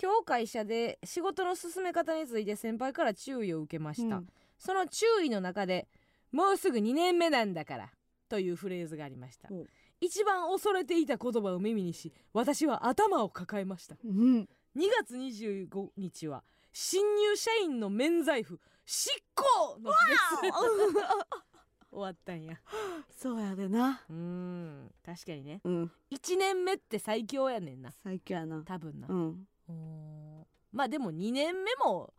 [0.00, 4.28] 今日会社で仕事の進め方について先輩から注意を受けました、うん。
[4.58, 5.88] その注意の中で
[6.32, 7.92] 「もうすぐ2年目なんだから」
[8.28, 9.48] というフレーズがありました。
[9.52, 9.66] お
[10.00, 13.96] 一番恐れていた言葉を耳にし私は頭を抱えました。
[14.04, 14.48] うん。
[14.76, 16.42] 2月25日は
[16.72, 19.96] 新入社員の免罪符執行の日
[20.42, 20.54] です
[21.92, 22.58] 終わったんや。
[23.10, 24.02] そうやでな。
[24.08, 24.94] うーん。
[25.04, 25.60] 確かにね。
[25.62, 25.92] うん。
[26.10, 27.92] 1年目って最強やねんな。
[27.92, 28.62] 最強やな。
[28.64, 29.46] 多分な、うん。
[30.72, 32.12] まあでも2年目も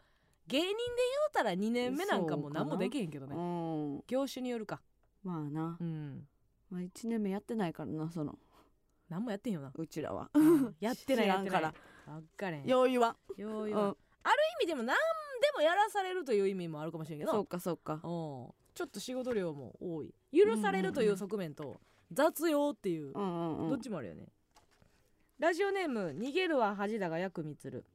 [0.47, 4.03] 芸人で言うたら2年目なんかも何もできへんけどうねん。
[4.07, 4.81] 業種によるか。
[5.23, 6.27] まあな、うん。
[6.69, 8.37] まあ、1年目やってないからなその。
[9.09, 9.71] 何もやってんよな。
[9.73, 10.29] うちらは。
[10.79, 11.61] やってない知やってない。
[11.61, 11.73] から
[12.05, 13.41] 分かれんよう言わん。
[13.41, 13.97] よう言わんうん。
[14.23, 17.31] ある意味でも何でもやらされるという意味もあるかもしれんけど。
[17.31, 17.99] そうかそうか。
[18.03, 20.13] うんちょっと仕事量も多い。
[20.31, 21.79] 許されるという側面と
[22.11, 23.69] 雑用っていううんうんうん。
[23.69, 24.27] どっちもあるよね。
[25.39, 27.85] ラジオネーム逃げるは恥だが薬味つる。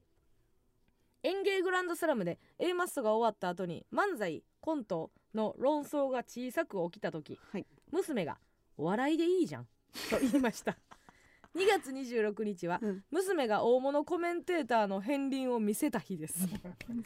[1.23, 7.65] 演芸グランドスラムで A マッソが終わった後に漫才コントの論争が小さく起きた時、はい。
[7.91, 8.37] 娘が
[8.77, 9.67] 「お笑いでいいじゃん」
[10.09, 10.77] と言いました。
[11.55, 13.03] 2月26日は、うん。
[13.09, 16.47] 娘が大物コメンテーターの片鱗を見せた日です。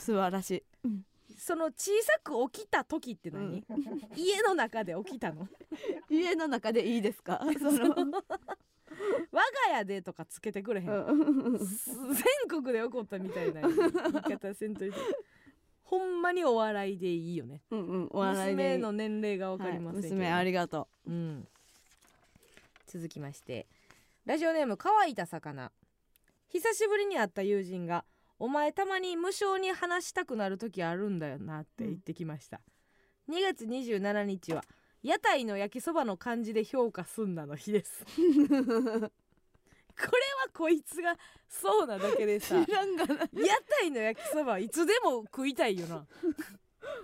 [0.02, 0.52] 素晴らし
[0.84, 0.88] い
[1.46, 3.66] その小さく起きた時って何、
[4.16, 5.46] 家の中で起きたの？
[6.10, 7.42] 家の中でいいですか？
[7.60, 7.90] その。
[7.90, 11.58] 我が家でとかつけてくれへん、うん。
[11.58, 11.68] 全
[12.48, 14.98] 国で起こったみたいな言い方せんといて。
[15.84, 17.62] ほんまにお笑いでいいよね。
[17.72, 21.12] うんうんお笑い娘の年齢が分かりませんはい娘ありがとう。
[21.12, 21.46] ん、
[22.88, 23.68] 続きまして。
[24.26, 25.74] ラジオネーム乾いた魚。
[26.48, 28.06] 久しぶりに会った友人が
[28.44, 32.60] 「お前たまに無償に話したくなる時あるんだよな」って言ってきました、
[33.30, 34.66] 2月27日は
[35.02, 38.04] 屋台の焼きそばの漢字で評価すんなの日です。
[38.12, 39.10] これは
[40.54, 41.18] こいつが
[41.48, 46.06] そうなだけでさ屋台の焼きそばはいつでも食いたいよな。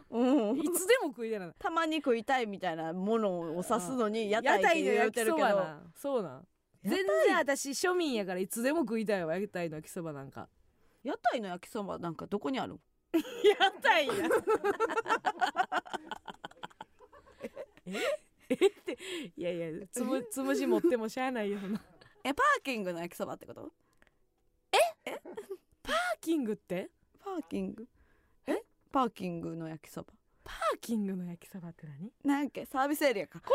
[0.09, 0.59] うん。
[0.59, 1.53] いつでも食いたいな。
[1.57, 5.47] たまに食いたいみたいなものを指すのに屋屋台って台の焼言うてるけど。
[5.47, 5.93] きそばな。
[5.95, 6.29] そうな。
[6.39, 6.47] ん
[6.83, 10.49] 全然私庶民やからいつでも食いたいわ屋台の焼きそばなんか
[11.03, 12.73] 屋台の焼きそばなんかどこにある？
[12.73, 14.13] ん屋台や。
[17.85, 17.93] え？
[18.49, 18.53] え？
[18.55, 18.97] って
[19.37, 21.81] いやいやつむ つむじ持ってもしゃあないよな。
[22.23, 23.71] えパーキングの焼きそばってこと？
[25.81, 26.89] パーキングって？
[27.23, 27.87] パーキング。
[28.45, 28.61] え？
[28.91, 30.13] パーキングの焼きそば。
[30.43, 32.11] パーキングの焼きそばって何？
[32.23, 32.65] なんやっけ？
[32.65, 33.39] サービスエリアか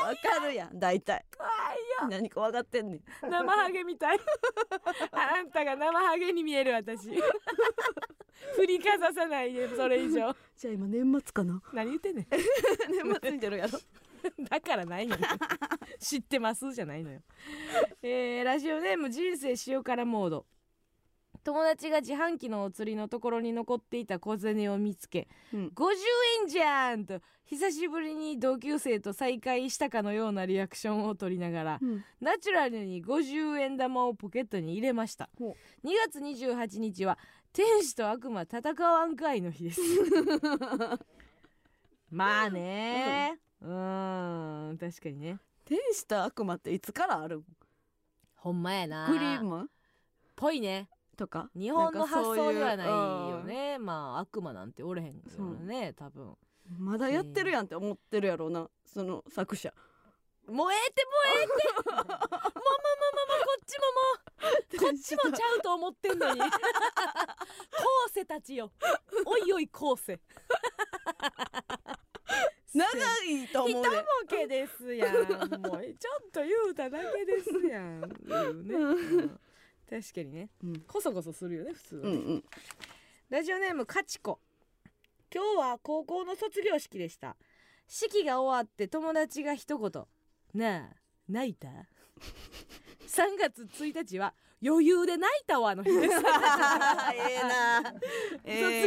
[0.00, 1.24] わかるやん大体。
[1.36, 1.50] 怖い
[2.02, 2.08] よ。
[2.08, 3.00] 何か分かってんねん。
[3.22, 4.18] 生ハゲみたい。
[5.12, 7.10] あんたが生ハゲに見える私。
[8.56, 10.34] 振りかざさないでそれ以上。
[10.56, 11.62] じゃあ今年末かな。
[11.72, 12.26] 何言ってんねん。
[12.30, 13.78] 年末に出るやろ。
[14.48, 15.22] だからないのよ。
[15.98, 17.20] 知ってますじゃないのよ、
[18.02, 20.46] えーラジオネーム人生塩辛モード
[21.42, 25.94] 友達が自販機のお釣りのところに残っていた小銭を見つけうん50
[26.42, 27.04] 円じゃん！
[27.06, 32.04] と久しぶりに同級生と再会したかのようなリアクションを取りながらうん。
[32.20, 37.18] ナチュラルに50円玉をポケットに入れましたほ2月28日は
[37.52, 39.80] 天使と悪魔戦わんかいの日です。
[42.10, 43.38] まあね。
[43.60, 44.78] うーん。
[44.78, 45.38] 確かにね。
[45.64, 47.44] 天使と悪魔っていつからあるん？
[48.36, 49.06] ほんまやな。
[49.08, 49.68] クリーム？
[50.36, 50.88] ぽいね
[51.20, 53.46] とか日本の発想ではないようん。
[53.46, 56.34] ねまあ悪魔なんておれへんからね多分。
[56.78, 59.70] まだやってるやんって思ってるやろうなその作者。
[60.48, 64.80] もうえてもうえてもうもうもうもうもうこっちももう。
[64.80, 66.40] こっちもちゃうと思ってんのに。
[66.40, 66.48] 後
[68.14, 68.72] 世たちよ。
[69.26, 70.18] おいおい後世。
[72.72, 72.86] 長
[73.24, 73.90] いと思うで。
[74.28, 75.16] ケですやん。
[75.16, 78.04] もうちょっと言うただけですやん。
[78.04, 79.40] いうね、うん
[79.90, 80.48] 確かにね。
[80.62, 80.80] うん。
[80.82, 82.44] こそこそするよね普通うんうん。
[83.28, 84.38] ラジオネームかちこ
[85.34, 87.36] 今日は高校の卒業式でした。
[87.88, 90.04] 式が終わって友達が一言
[90.54, 90.96] 「なあ
[91.28, 91.68] 泣いた?
[93.06, 94.32] 」3月1日は
[94.64, 97.82] 余裕で泣いたわの日です ええな。
[97.82, 97.98] 卒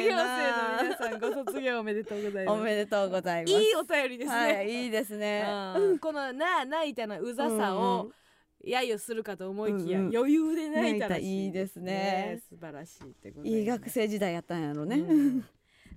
[0.02, 2.60] 業生の皆さんご卒業おめでとうございます。
[2.60, 3.54] おめでとうございます。
[3.54, 5.46] いいお便りですね、はいいいですね。
[5.76, 6.00] うん。
[6.00, 8.12] このなあ泣いたのうざさうんを
[8.64, 10.18] 揶揄するかと思いきや、うんうん。
[10.18, 12.41] 余裕で泣いたらいたいいですね。
[12.49, 14.98] 素晴らしいってございいい学生時代やったんやろね。
[14.98, 15.45] うん。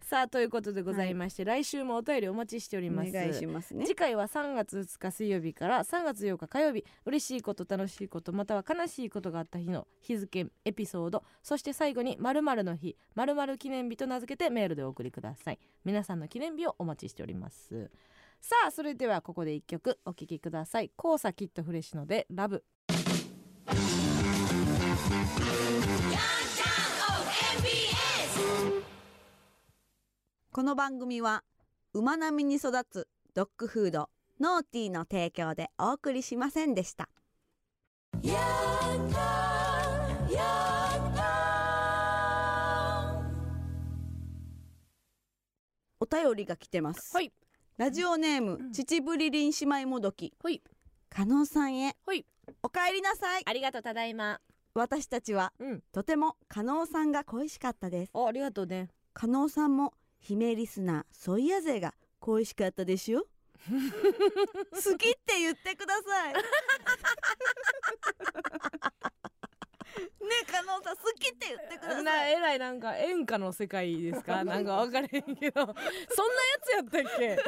[0.02, 3.10] さあということでございまして、来週もお便りお待ちしておりおます。
[3.12, 3.86] 願いしますね。
[3.86, 6.84] 次回は3月2日水曜日から3月8日火曜日。
[7.06, 11.24] 嬉しいこと楽しいことまたは悲しいことがあった日の日付エピソード。
[11.43, 15.59] そして最後に〇〇の日〇〇記念日と名付けてメールでお送りください。
[15.84, 17.90] 皆さんの記念日をお待ちしております
[18.40, 20.90] さあそれではここで一曲お聴きください。
[20.96, 22.64] コーサキットフレッシュのでラブ。
[30.52, 31.44] この番組は
[31.92, 34.08] 馬並みに育つドッグフード
[34.40, 37.08] ノーティーの提供でお送りしませんでした。
[45.98, 47.32] お便りが来てます、はい
[47.77, 48.73] ラジオネーム、うん。
[48.73, 50.32] 秩父りりん姉妹もどき。
[50.43, 50.62] ほい。
[51.11, 51.94] 加納さんへ。
[52.07, 52.24] ほい。
[52.62, 53.43] おかえりなさい。
[53.44, 54.40] ありがとうただいま。
[54.73, 55.82] 私たちはうん。
[55.93, 58.12] とても加納さんが恋しかったです。
[58.15, 58.89] あありがとうね。
[59.12, 63.27] 加納さんも姫リスナーソイヤ勢が恋しかったでしょ
[63.69, 66.32] 好きって言ってください。
[66.32, 66.40] ね
[70.47, 74.43] 加納さん好きって言ってくださないえらいなんか演歌の世界ですか？
[74.44, 75.60] なんか分かれへんけど。
[75.60, 75.85] そんなや
[76.62, 77.39] つやったっけ？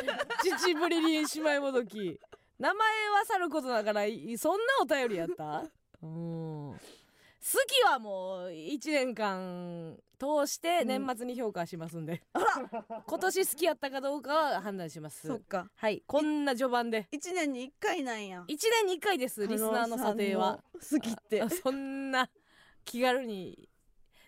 [0.58, 2.18] 父ぶりにしまいもどき。
[2.58, 5.64] 名前はさることだからいそんなお便りやった？
[6.02, 6.80] うん。
[7.40, 15.28] 好きはもう1年間通して年末に評価しますんで、今年好きやったかどうかは判断します。
[15.28, 15.70] そっか。
[15.76, 16.02] はい。
[16.06, 17.06] こんな序盤で。
[17.12, 18.42] 一年に一回なんや。
[18.42, 20.58] 1年に1回ですリスナーの査定は。
[20.74, 21.40] 好きって。
[21.40, 22.28] あ そんな
[22.88, 23.68] 気軽に。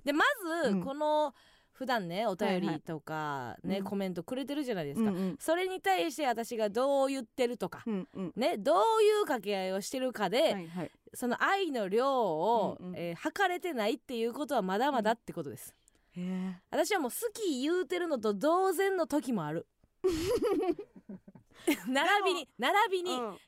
[0.05, 0.25] でま
[0.63, 0.85] ず、うん。
[0.85, 1.35] この
[1.73, 3.85] 普段ねお便りとかね、うん。
[3.85, 5.37] コメントくれてるじゃないですか、うんうん。
[5.41, 8.33] それに対して私がどう言ってるとか、うんうん。
[8.37, 10.91] ねどういう掛け合いをしてるかで、はいはい。
[11.15, 12.97] その愛の量を、うんうん。
[12.97, 15.75] えー測れてないっていうことはまだまだってことです、
[16.71, 19.67] 私はもう好き言うてるのと同然の時もある。
[21.87, 23.39] 並びに並びに、うん。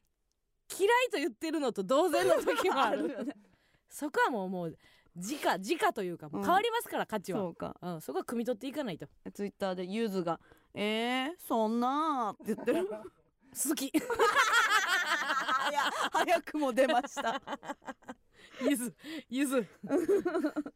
[0.79, 3.35] 嫌いと言ってるのと同然の時もある。
[3.91, 4.79] そこはもうもう
[5.17, 6.45] 時価時価というかもううん。
[6.45, 7.41] 変わりますから、価値は。
[7.41, 7.77] そうか。
[7.83, 9.07] うん、そこは汲み取っていかないと。
[9.35, 10.41] ツイッターでゆずが
[10.75, 12.89] 「えー、そんな」って言ってる。
[12.89, 17.41] 好き早早くも出ました。
[18.61, 18.95] ゆず
[19.29, 19.67] ゆず。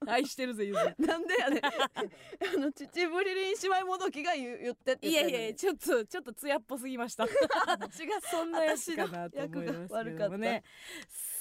[0.06, 0.94] 愛してるぜゆず。
[0.98, 1.60] なんでやねん。
[1.64, 1.70] あ
[2.58, 7.26] の秩父リリン姉妹もどきが言う言ってっていやいやちょっとちょっと艶っぽすぎました。
[7.66, 10.62] 私がそんなやつかなと思いますけれどもね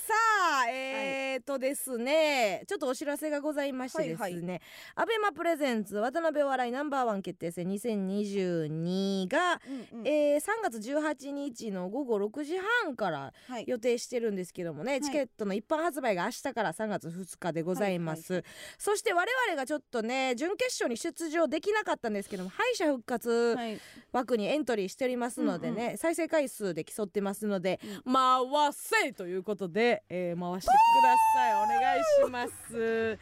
[0.07, 0.13] さ
[0.61, 4.59] あえーとですね、ちょっとお知らせがございましてですね、はいは
[4.95, 9.59] アベマプレゼンツ渡辺お笑いナンバーワン決定戦2022が、
[9.93, 10.07] うんうん。
[10.07, 12.53] えー3月18日の午後6時
[12.83, 13.63] 半からはい。
[13.65, 15.01] 予定してるんですけどもね、い。
[15.01, 18.43] チケットの一般発売が明日から3月2日でございます、はい
[18.77, 23.79] そして我々がちょっとね準決勝に出場できなかったんですけども敗者復活はい。
[24.11, 30.73] 枠にエントリーしておりますのでね、再生回数で競ってますので、回せということで、えー回してく
[31.03, 31.53] ださい。
[31.53, 33.17] お願いします。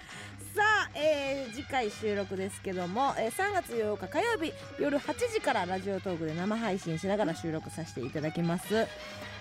[0.55, 8.87] さあ、えー次回収録ですけども、えー3月8日火曜日夜8時からラジオトークで生配信しながら収録させていただきます。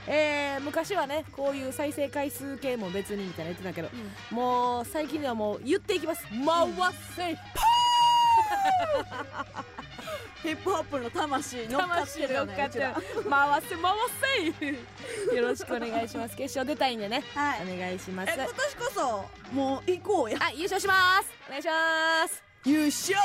[0.07, 3.89] えー昔はねこういう再生回数系も別にみたいな言ってたけど
[4.31, 6.25] もう最近ではもう言っていきます。
[6.25, 6.37] 回
[7.17, 7.37] せ、
[10.43, 13.93] ヒップホップの魂乗っかってるよね回せ回
[15.31, 16.37] せよろしくお願いします。
[16.37, 17.23] 決勝出たいんでね。
[17.35, 17.77] はい。
[17.77, 18.33] お願いします。
[18.33, 20.39] え今年こそもう行こうや。
[20.41, 21.31] あ優勝します。
[21.47, 22.43] お願いします。
[22.65, 23.17] 優勝